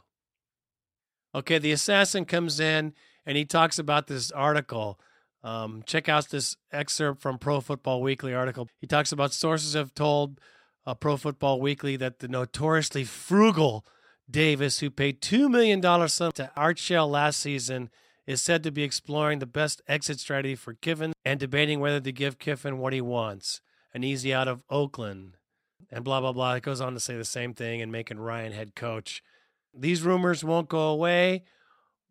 Okay, 1.34 1.58
the 1.58 1.72
assassin 1.72 2.26
comes 2.26 2.60
in 2.60 2.94
and 3.26 3.38
he 3.38 3.46
talks 3.46 3.80
about 3.80 4.08
this 4.08 4.32
article. 4.32 5.00
Um, 5.44 5.84
check 5.86 6.10
out 6.10 6.30
this 6.30 6.58
excerpt 6.72 7.22
from 7.22 7.38
Pro 7.38 7.62
Football 7.62 8.02
Weekly 8.02 8.34
article. 8.34 8.68
He 8.80 8.88
talks 8.88 9.12
about 9.12 9.34
sources 9.34 9.74
have 9.74 9.94
told 9.94 10.40
uh, 10.86 10.94
Pro 10.94 11.18
Football 11.18 11.62
Weekly 11.62 11.96
that 11.98 12.20
the 12.20 12.28
notoriously 12.28 13.06
frugal 13.06 13.86
Davis, 14.30 14.80
who 14.80 14.90
paid 14.90 15.22
$2 15.22 15.50
million 15.50 15.82
to 15.82 16.52
Art 16.56 16.78
Shell 16.78 17.10
last 17.10 17.40
season, 17.40 17.90
is 18.32 18.42
said 18.42 18.64
to 18.64 18.72
be 18.72 18.84
exploring 18.84 19.40
the 19.40 19.46
best 19.46 19.82
exit 19.88 20.20
strategy 20.20 20.56
for 20.56 20.74
Kiffin 20.74 21.14
and 21.24 21.40
debating 21.40 21.80
whether 21.80 22.00
to 22.00 22.12
give 22.12 22.40
Kiffin 22.40 22.78
what 22.78 22.94
he 22.94 23.02
wants 23.02 23.62
an 23.94 24.04
easy 24.04 24.34
out 24.34 24.48
of 24.48 24.64
Oakland. 24.70 25.38
And 25.92 26.04
blah, 26.04 26.22
blah, 26.22 26.32
blah. 26.32 26.54
It 26.54 26.64
goes 26.64 26.80
on 26.80 26.94
to 26.94 27.00
say 27.00 27.18
the 27.18 27.26
same 27.26 27.54
thing 27.54 27.82
and 27.82 27.92
making 27.92 28.20
Ryan 28.20 28.54
head 28.54 28.76
coach. 28.76 29.22
These 29.74 30.04
rumors 30.04 30.44
won't 30.44 30.70
go 30.70 30.90
away. 30.90 31.44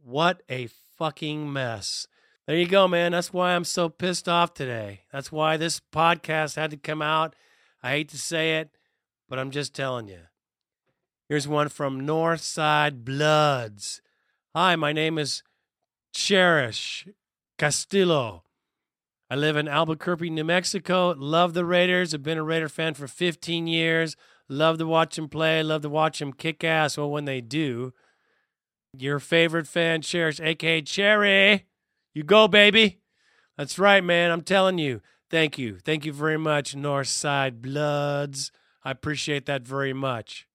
What 0.02 0.42
a 0.50 0.68
fucking 0.98 1.50
mess. 1.50 2.06
There 2.46 2.56
you 2.56 2.66
go, 2.66 2.88
man. 2.88 3.12
That's 3.12 3.32
why 3.32 3.54
I'm 3.54 3.64
so 3.64 3.88
pissed 3.88 4.28
off 4.28 4.52
today. 4.52 5.02
That's 5.12 5.32
why 5.32 5.56
this 5.56 5.80
podcast 5.92 6.56
had 6.56 6.70
to 6.72 6.76
come 6.76 7.00
out. 7.00 7.34
I 7.82 7.90
hate 7.92 8.08
to 8.10 8.18
say 8.18 8.58
it, 8.58 8.70
but 9.28 9.38
I'm 9.38 9.50
just 9.50 9.74
telling 9.74 10.08
you. 10.08 10.20
Here's 11.28 11.48
one 11.48 11.68
from 11.68 12.06
Northside 12.06 13.04
Bloods. 13.04 14.02
Hi, 14.54 14.74
my 14.76 14.92
name 14.92 15.16
is 15.16 15.42
Cherish 16.12 17.06
Castillo. 17.58 18.44
I 19.30 19.36
live 19.36 19.56
in 19.56 19.68
Albuquerque, 19.68 20.30
New 20.30 20.44
Mexico. 20.44 21.14
Love 21.16 21.54
the 21.54 21.64
Raiders. 21.64 22.12
I've 22.12 22.22
been 22.22 22.38
a 22.38 22.42
Raider 22.42 22.68
fan 22.68 22.94
for 22.94 23.06
15 23.06 23.66
years. 23.66 24.16
Love 24.48 24.78
to 24.78 24.86
watch 24.86 25.14
them 25.14 25.28
play. 25.28 25.62
Love 25.62 25.82
to 25.82 25.88
watch 25.88 26.18
them 26.18 26.32
kick 26.32 26.64
ass. 26.64 26.98
Well, 26.98 27.10
when 27.10 27.26
they 27.26 27.40
do, 27.40 27.92
your 28.96 29.20
favorite 29.20 29.68
fan, 29.68 30.02
Cherish, 30.02 30.40
aka 30.40 30.82
Cherry. 30.82 31.66
You 32.12 32.24
go, 32.24 32.48
baby. 32.48 32.98
That's 33.56 33.78
right, 33.78 34.02
man. 34.02 34.32
I'm 34.32 34.42
telling 34.42 34.78
you. 34.78 35.00
Thank 35.30 35.58
you. 35.58 35.78
Thank 35.78 36.04
you 36.04 36.12
very 36.12 36.38
much, 36.38 36.74
Northside 36.74 37.62
Bloods. 37.62 38.50
I 38.82 38.90
appreciate 38.90 39.46
that 39.46 39.62
very 39.62 39.92
much. 39.92 40.48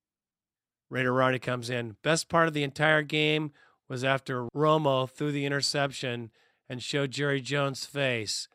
Raider 0.90 1.14
Ronnie 1.14 1.40
comes 1.40 1.70
in. 1.70 1.96
Best 2.04 2.28
part 2.28 2.50
of 2.50 2.54
the 2.54 2.64
entire 2.64 3.02
game 3.02 3.52
was 3.88 4.04
after 4.04 4.48
Romo 4.56 5.10
threw 5.10 5.32
the 5.32 5.46
interception 5.46 6.32
and 6.70 6.82
showed 6.82 7.12
Jerry 7.12 7.42
Jones' 7.42 7.86
face. 7.86 8.48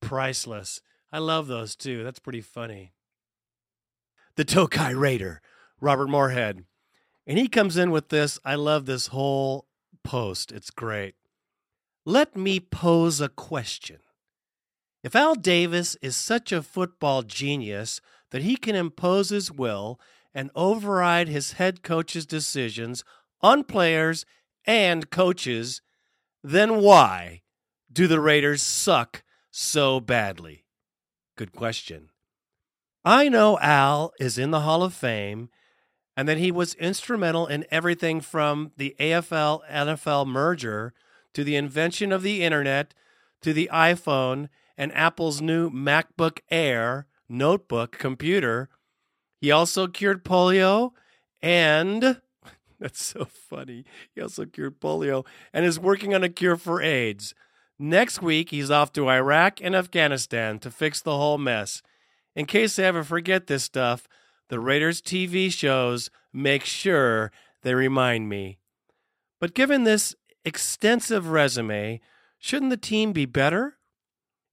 Priceless. 0.00 0.80
I 1.12 1.18
love 1.18 1.46
those 1.46 1.76
too. 1.76 2.04
That's 2.04 2.18
pretty 2.18 2.40
funny. 2.40 2.92
The 4.36 4.44
Tokai 4.44 4.92
Raider, 4.92 5.42
Robert 5.80 6.08
Moorhead. 6.08 6.64
And 7.26 7.38
he 7.38 7.48
comes 7.48 7.76
in 7.76 7.90
with 7.90 8.08
this. 8.08 8.38
I 8.44 8.54
love 8.54 8.86
this 8.86 9.08
whole 9.08 9.66
post. 10.02 10.52
It's 10.52 10.70
great. 10.70 11.14
Let 12.06 12.36
me 12.36 12.60
pose 12.60 13.20
a 13.20 13.28
question. 13.28 13.98
If 15.02 15.14
Al 15.14 15.34
Davis 15.34 15.96
is 16.02 16.16
such 16.16 16.52
a 16.52 16.62
football 16.62 17.22
genius 17.22 18.00
that 18.30 18.42
he 18.42 18.56
can 18.56 18.74
impose 18.74 19.30
his 19.30 19.50
will 19.50 20.00
and 20.34 20.50
override 20.54 21.28
his 21.28 21.52
head 21.52 21.82
coach's 21.82 22.26
decisions 22.26 23.04
on 23.42 23.64
players 23.64 24.24
and 24.70 25.10
coaches, 25.10 25.82
then 26.44 26.80
why 26.80 27.42
do 27.92 28.06
the 28.06 28.20
Raiders 28.20 28.62
suck 28.62 29.24
so 29.50 29.98
badly? 29.98 30.64
Good 31.36 31.50
question. 31.50 32.10
I 33.04 33.28
know 33.28 33.58
Al 33.58 34.12
is 34.20 34.38
in 34.38 34.52
the 34.52 34.60
Hall 34.60 34.84
of 34.84 34.94
Fame 34.94 35.48
and 36.16 36.28
that 36.28 36.38
he 36.38 36.52
was 36.52 36.74
instrumental 36.74 37.48
in 37.48 37.66
everything 37.72 38.20
from 38.20 38.70
the 38.76 38.94
AFL 39.00 39.68
NFL 39.68 40.28
merger 40.28 40.94
to 41.34 41.42
the 41.42 41.56
invention 41.56 42.12
of 42.12 42.22
the 42.22 42.44
internet 42.44 42.94
to 43.42 43.52
the 43.52 43.68
iPhone 43.72 44.50
and 44.78 44.94
Apple's 44.94 45.42
new 45.42 45.68
MacBook 45.68 46.38
Air 46.48 47.08
notebook 47.28 47.98
computer. 47.98 48.68
He 49.40 49.50
also 49.50 49.88
cured 49.88 50.24
polio 50.24 50.92
and 51.42 52.20
that's 52.80 53.04
so 53.04 53.26
funny. 53.26 53.84
He 54.14 54.20
also 54.20 54.46
cured 54.46 54.80
polio 54.80 55.26
and 55.52 55.64
is 55.64 55.78
working 55.78 56.14
on 56.14 56.24
a 56.24 56.28
cure 56.28 56.56
for 56.56 56.82
AIDS. 56.82 57.34
Next 57.78 58.20
week, 58.20 58.50
he's 58.50 58.70
off 58.70 58.92
to 58.94 59.08
Iraq 59.08 59.60
and 59.62 59.74
Afghanistan 59.74 60.58
to 60.58 60.70
fix 60.70 61.00
the 61.00 61.16
whole 61.16 61.38
mess. 61.38 61.82
In 62.34 62.46
case 62.46 62.78
I 62.78 62.84
ever 62.84 63.04
forget 63.04 63.46
this 63.46 63.64
stuff, 63.64 64.08
the 64.48 64.60
Raiders 64.60 65.00
TV 65.00 65.52
shows 65.52 66.10
make 66.32 66.64
sure 66.64 67.30
they 67.62 67.74
remind 67.74 68.28
me. 68.28 68.58
But 69.40 69.54
given 69.54 69.84
this 69.84 70.14
extensive 70.44 71.28
resume, 71.28 72.00
shouldn't 72.38 72.70
the 72.70 72.76
team 72.76 73.12
be 73.12 73.26
better? 73.26 73.76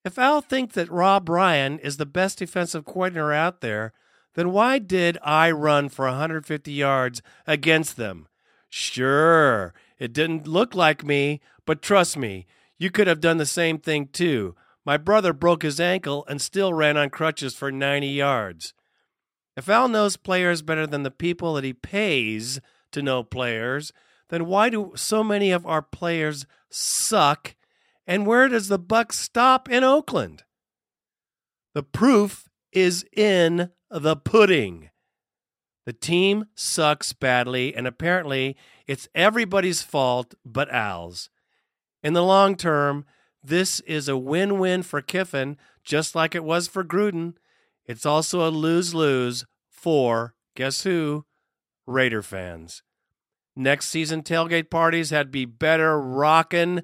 If 0.05 0.17
Al 0.17 0.41
thinks 0.41 0.75
that 0.75 0.91
Rob 0.91 1.27
Ryan 1.27 1.79
is 1.79 1.97
the 1.97 2.05
best 2.05 2.39
defensive 2.39 2.85
coordinator 2.85 3.33
out 3.33 3.61
there, 3.61 3.93
then 4.37 4.51
why 4.51 4.77
did 4.77 5.17
I 5.23 5.49
run 5.49 5.89
for 5.89 6.05
150 6.05 6.71
yards 6.71 7.23
against 7.47 7.97
them? 7.97 8.27
Sure, 8.69 9.73
it 9.97 10.13
didn't 10.13 10.45
look 10.45 10.75
like 10.75 11.03
me, 11.03 11.41
but 11.65 11.81
trust 11.81 12.15
me, 12.15 12.45
you 12.77 12.91
could 12.91 13.07
have 13.07 13.19
done 13.19 13.37
the 13.37 13.47
same 13.47 13.79
thing 13.79 14.09
too. 14.09 14.55
My 14.85 14.95
brother 14.95 15.33
broke 15.33 15.63
his 15.63 15.79
ankle 15.79 16.23
and 16.29 16.39
still 16.39 16.71
ran 16.71 16.97
on 16.97 17.09
crutches 17.09 17.55
for 17.55 17.71
90 17.71 18.07
yards. 18.09 18.75
If 19.55 19.67
Al 19.69 19.87
knows 19.87 20.17
players 20.17 20.61
better 20.61 20.85
than 20.85 21.01
the 21.01 21.09
people 21.09 21.55
that 21.55 21.63
he 21.63 21.73
pays 21.73 22.61
to 22.91 23.01
know 23.01 23.23
players, 23.23 23.91
then 24.29 24.45
why 24.45 24.69
do 24.69 24.91
so 24.95 25.23
many 25.23 25.49
of 25.49 25.65
our 25.65 25.81
players 25.81 26.45
suck? 26.69 27.55
And 28.05 28.27
where 28.27 28.47
does 28.47 28.67
the 28.67 28.77
buck 28.77 29.13
stop 29.13 29.67
in 29.67 29.83
Oakland? 29.83 30.43
The 31.73 31.81
proof 31.81 32.47
is 32.71 33.03
in 33.15 33.71
the 33.89 34.15
pudding. 34.15 34.89
The 35.85 35.93
team 35.93 36.45
sucks 36.55 37.13
badly, 37.13 37.73
and 37.75 37.87
apparently 37.87 38.57
it's 38.87 39.07
everybody's 39.15 39.81
fault 39.81 40.35
but 40.45 40.69
Al's. 40.69 41.29
In 42.03 42.13
the 42.13 42.23
long 42.23 42.55
term, 42.55 43.05
this 43.43 43.79
is 43.81 44.09
a 44.09 44.17
win 44.17 44.59
win 44.59 44.83
for 44.83 45.01
Kiffin, 45.01 45.57
just 45.83 46.15
like 46.15 46.35
it 46.35 46.43
was 46.43 46.67
for 46.67 46.83
Gruden. 46.83 47.35
It's 47.85 48.05
also 48.05 48.45
a 48.45 48.51
lose 48.51 48.93
lose 48.93 49.45
for, 49.69 50.35
guess 50.55 50.83
who? 50.83 51.25
Raider 51.85 52.21
fans. 52.21 52.83
Next 53.55 53.87
season 53.87 54.21
tailgate 54.23 54.69
parties 54.69 55.09
had 55.09 55.31
be 55.31 55.45
better 55.45 55.99
rockin'. 55.99 56.83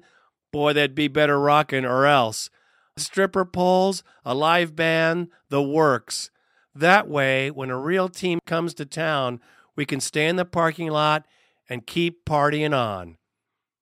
Boy, 0.50 0.72
they'd 0.72 0.94
be 0.94 1.08
better 1.08 1.38
rockin' 1.38 1.84
or 1.84 2.06
else. 2.06 2.48
Stripper 2.96 3.44
poles, 3.44 4.02
a 4.24 4.34
live 4.34 4.74
band, 4.74 5.28
the 5.50 5.62
works. 5.62 6.30
That 6.74 7.08
way, 7.08 7.50
when 7.50 7.70
a 7.70 7.78
real 7.78 8.08
team 8.08 8.40
comes 8.46 8.74
to 8.74 8.84
town, 8.84 9.40
we 9.76 9.84
can 9.84 10.00
stay 10.00 10.26
in 10.26 10.36
the 10.36 10.44
parking 10.44 10.90
lot 10.90 11.26
and 11.68 11.86
keep 11.86 12.24
partying 12.24 12.76
on. 12.76 13.16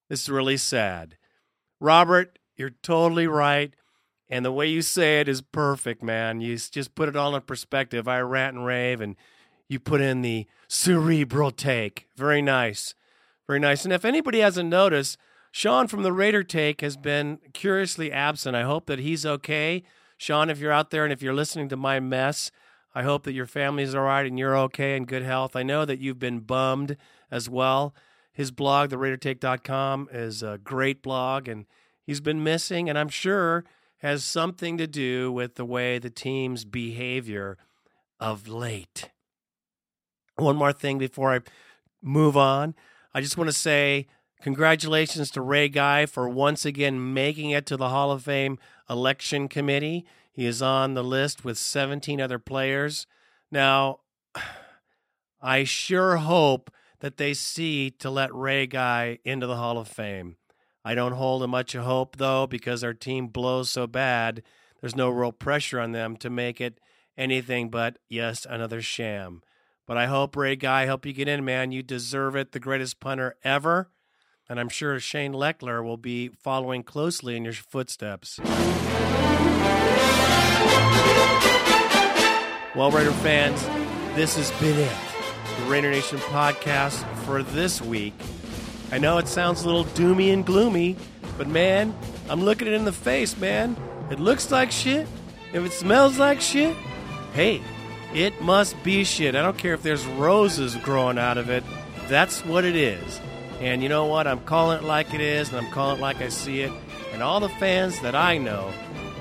This 0.09 0.23
is 0.23 0.29
really 0.31 0.57
sad. 0.57 1.17
Robert, 1.81 2.39
you're 2.57 2.71
totally 2.83 3.27
right. 3.27 3.75
And 4.29 4.45
the 4.45 4.53
way 4.53 4.67
you 4.67 4.83
say 4.83 5.21
it 5.21 5.29
is 5.29 5.43
perfect, 5.43 6.03
man. 6.03 6.41
You 6.41 6.57
just 6.57 6.95
put 6.95 7.09
it 7.09 7.17
all 7.17 7.35
in 7.35 7.43
perspective. 7.43 8.09
I 8.09 8.21
rant 8.21 8.57
and 8.57 8.65
rave, 8.65 9.01
and 9.01 9.17
you 9.69 9.79
put 9.79 10.01
in 10.01 10.23
the 10.23 10.47
cerebral 10.69 11.51
take. 11.51 12.09
Very 12.17 12.41
nice. 12.41 12.95
Very 13.47 13.59
nice. 13.59 13.85
And 13.85 13.93
if 13.93 14.05
anybody 14.05 14.41
hasn't 14.41 14.71
noticed, 14.71 15.19
Sean 15.51 15.87
from 15.87 16.03
the 16.03 16.13
Raider 16.13 16.43
Take 16.43 16.81
has 16.81 16.97
been 16.97 17.39
curiously 17.53 18.11
absent. 18.11 18.57
I 18.57 18.63
hope 18.63 18.87
that 18.87 19.01
he's 19.01 19.27
okay. 19.27 19.83
Sean, 20.17 20.49
if 20.49 20.59
you're 20.59 20.73
out 20.73 20.91
there 20.91 21.05
and 21.05 21.13
if 21.13 21.23
you're 21.23 21.35
listening 21.35 21.69
to 21.69 21.77
my 21.77 22.01
mess, 22.01 22.51
I 22.95 23.03
hope 23.03 23.25
that 23.25 23.33
your 23.33 23.47
family's 23.47 23.95
all 23.95 24.03
right 24.03 24.27
and 24.27 24.39
you're 24.39 24.57
okay 24.57 24.97
and 24.97 25.07
good 25.07 25.23
health. 25.23 25.57
I 25.57 25.63
know 25.63 25.85
that 25.85 25.99
you've 25.99 26.19
been 26.19 26.41
bummed 26.41 26.97
as 27.31 27.49
well. 27.49 27.95
His 28.33 28.51
blog, 28.51 28.91
theraidertake.com, 28.91 30.09
is 30.13 30.43
a 30.43 30.59
great 30.63 31.03
blog, 31.03 31.49
and 31.49 31.67
he's 32.03 32.21
been 32.21 32.43
missing, 32.43 32.89
and 32.89 32.99
I'm 32.99 33.09
sure 33.09 33.65
has 33.99 34.25
something 34.25 34.79
to 34.79 34.87
do 34.87 35.31
with 35.31 35.55
the 35.55 35.65
way 35.65 35.99
the 35.99 36.11
team's 36.11 36.65
behavior 36.65 37.57
of 38.19 38.49
late. 38.49 39.11
One 40.37 40.57
more 40.57 40.73
thing 40.73 40.99
before 40.99 41.35
I 41.35 41.41
move 42.03 42.37
on. 42.37 42.75
I 43.15 43.21
just 43.21 43.37
want 43.37 43.49
to 43.49 43.57
say 43.57 44.07
congratulations 44.41 45.31
to 45.33 45.43
Ray 45.43 45.69
Guy 45.69 46.07
for 46.07 46.29
once 46.29 46.65
again 46.65 47.13
making 47.13 47.51
it 47.51 47.67
to 47.67 47.77
the 47.77 47.91
Hall 47.91 48.11
of 48.11 48.25
Fame 48.25 48.59
election 48.89 49.49
committee. 49.49 50.05
He 50.33 50.47
is 50.47 50.63
on 50.63 50.95
the 50.95 51.05
list 51.05 51.45
with 51.45 51.59
17 51.59 52.21
other 52.21 52.39
players. 52.39 53.07
Now, 53.51 54.01
I 55.41 55.65
sure 55.65 56.17
hope 56.17 56.71
that 57.01 57.17
they 57.17 57.35
see 57.35 57.91
to 57.91 58.11
let 58.11 58.35
Ray 58.35 58.67
Guy 58.67 59.19
into 59.25 59.47
the 59.47 59.57
Hall 59.57 59.77
of 59.77 59.89
Fame. 59.89 60.37
I 60.85 60.95
don't 60.95 61.13
hold 61.13 61.49
much 61.49 61.75
hope, 61.75 62.17
though, 62.17 62.47
because 62.47 62.83
our 62.83 62.95
team 62.95 63.29
blows 63.29 63.71
so 63.71 63.87
bad, 63.87 64.43
there's 64.81 64.97
no 64.97 65.11
real 65.11 65.33
pressure 65.33 65.81
on 65.81 65.93
them 65.93 66.17
to 66.19 66.31
make 66.31 66.61
it 66.61 66.81
anything 67.17 67.71
but, 67.71 67.99
yes, 68.09 68.47
another 68.49 68.81
sham. 68.83 69.43
But 69.87 69.97
I 69.97 70.07
hope, 70.07 70.37
Ray 70.37 70.57
Guy, 70.57 70.87
hope 70.87 71.07
you 71.07 71.13
get 71.13 71.29
in, 71.29 71.45
man. 71.45 71.73
You 71.73 71.83
deserve 71.83 72.35
it. 72.37 72.53
The 72.53 72.61
greatest 72.61 73.01
punter 73.01 73.37
ever. 73.45 73.91
And 74.53 74.61
I'm 74.61 74.69
sure 74.69 75.01
Shane 75.01 75.33
Lechler 75.33 75.83
will 75.83 75.97
be 75.97 76.29
following 76.29 76.83
closely 76.83 77.39
in 77.39 77.45
your 77.45 77.55
footsteps. 77.55 78.39
Well, 82.75 82.91
Raider 82.91 83.13
fans, 83.13 83.65
this 84.15 84.37
has 84.37 84.51
been 84.61 84.79
it. 84.79 84.93
The 85.59 85.71
Raider 85.71 85.91
Nation 85.91 86.19
podcast 86.19 87.03
for 87.25 87.43
this 87.43 87.81
week. 87.81 88.13
I 88.91 88.99
know 88.99 89.17
it 89.17 89.27
sounds 89.27 89.63
a 89.63 89.67
little 89.67 89.87
doomy 89.87 90.35
and 90.35 90.45
gloomy, 90.45 90.97
but 91.39 91.49
man, 91.49 91.95
I'm 92.29 92.45
looking 92.45 92.69
it 92.69 92.75
in 92.75 92.85
the 92.85 92.93
face, 92.93 93.35
man. 93.39 93.75
It 94.11 94.21
looks 94.21 94.51
like 94.51 94.71
shit. 94.71 95.09
If 95.55 95.65
it 95.65 95.73
smells 95.73 96.19
like 96.19 96.43
shit, 96.43 96.77
hey, 97.33 97.63
it 98.13 98.39
must 98.43 98.77
be 98.83 99.05
shit. 99.05 99.35
I 99.35 99.41
don't 99.41 99.57
care 99.57 99.73
if 99.73 99.83
there's 99.83 100.05
roses 100.05 100.77
growing 100.77 101.17
out 101.17 101.39
of 101.39 101.49
it. 101.49 101.65
That's 102.09 102.45
what 102.45 102.67
it 102.67 102.77
is. 102.77 103.19
And 103.61 103.83
you 103.83 103.89
know 103.89 104.07
what? 104.07 104.27
I'm 104.27 104.41
calling 104.41 104.79
it 104.79 104.85
like 104.85 105.15
it 105.15 105.21
is, 105.21 105.49
and 105.51 105.59
I'm 105.59 105.71
calling 105.73 105.99
it 105.99 106.01
like 106.01 106.21
I 106.21 106.29
see 106.29 106.63
it. 106.63 106.73
And 107.13 107.23
all 107.23 107.41
the 107.41 107.49
fans 107.49 108.01
that 108.01 108.15
I 108.15 108.39
know 108.39 108.73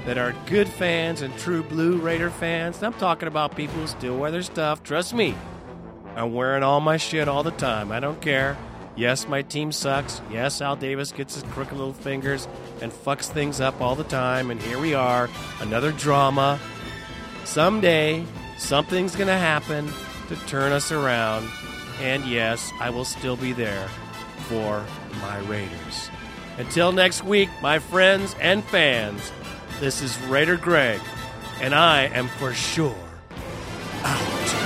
that 0.05 0.17
are 0.17 0.33
good 0.47 0.67
fans 0.67 1.21
and 1.21 1.35
true 1.37 1.63
Blue 1.63 1.97
Raider 1.97 2.29
fans, 2.29 2.77
and 2.77 2.85
I'm 2.85 2.93
talking 2.93 3.27
about 3.27 3.55
people 3.55 3.75
who 3.75 3.87
still 3.87 4.17
wear 4.17 4.31
their 4.31 4.41
stuff. 4.41 4.81
Trust 4.83 5.13
me, 5.13 5.35
I'm 6.15 6.33
wearing 6.33 6.63
all 6.63 6.81
my 6.81 6.97
shit 6.97 7.27
all 7.27 7.43
the 7.43 7.51
time. 7.51 7.91
I 7.91 7.99
don't 7.99 8.21
care. 8.21 8.57
Yes, 8.95 9.27
my 9.27 9.41
team 9.41 9.71
sucks. 9.71 10.21
Yes, 10.31 10.61
Al 10.61 10.75
Davis 10.75 11.11
gets 11.11 11.35
his 11.35 11.43
crooked 11.43 11.77
little 11.77 11.93
fingers 11.93 12.47
and 12.81 12.91
fucks 12.91 13.25
things 13.25 13.61
up 13.61 13.79
all 13.79 13.95
the 13.95 14.03
time. 14.03 14.51
And 14.51 14.61
here 14.61 14.79
we 14.79 14.93
are, 14.93 15.29
another 15.59 15.91
drama. 15.91 16.59
Someday, 17.45 18.25
something's 18.57 19.15
going 19.15 19.27
to 19.27 19.37
happen 19.37 19.89
to 20.27 20.35
turn 20.47 20.71
us 20.71 20.91
around. 20.91 21.49
And 22.01 22.25
yes, 22.25 22.71
I 22.79 22.89
will 22.89 23.05
still 23.05 23.37
be 23.37 23.53
there 23.53 23.87
for 24.51 24.85
my 25.21 25.39
Raiders. 25.47 26.09
Until 26.57 26.91
next 26.91 27.23
week, 27.23 27.49
my 27.61 27.79
friends 27.79 28.35
and 28.41 28.61
fans, 28.65 29.31
this 29.79 30.01
is 30.01 30.19
Raider 30.23 30.57
Greg, 30.57 30.99
and 31.61 31.73
I 31.73 32.03
am 32.03 32.27
for 32.27 32.53
sure 32.53 32.93
out. 34.03 34.60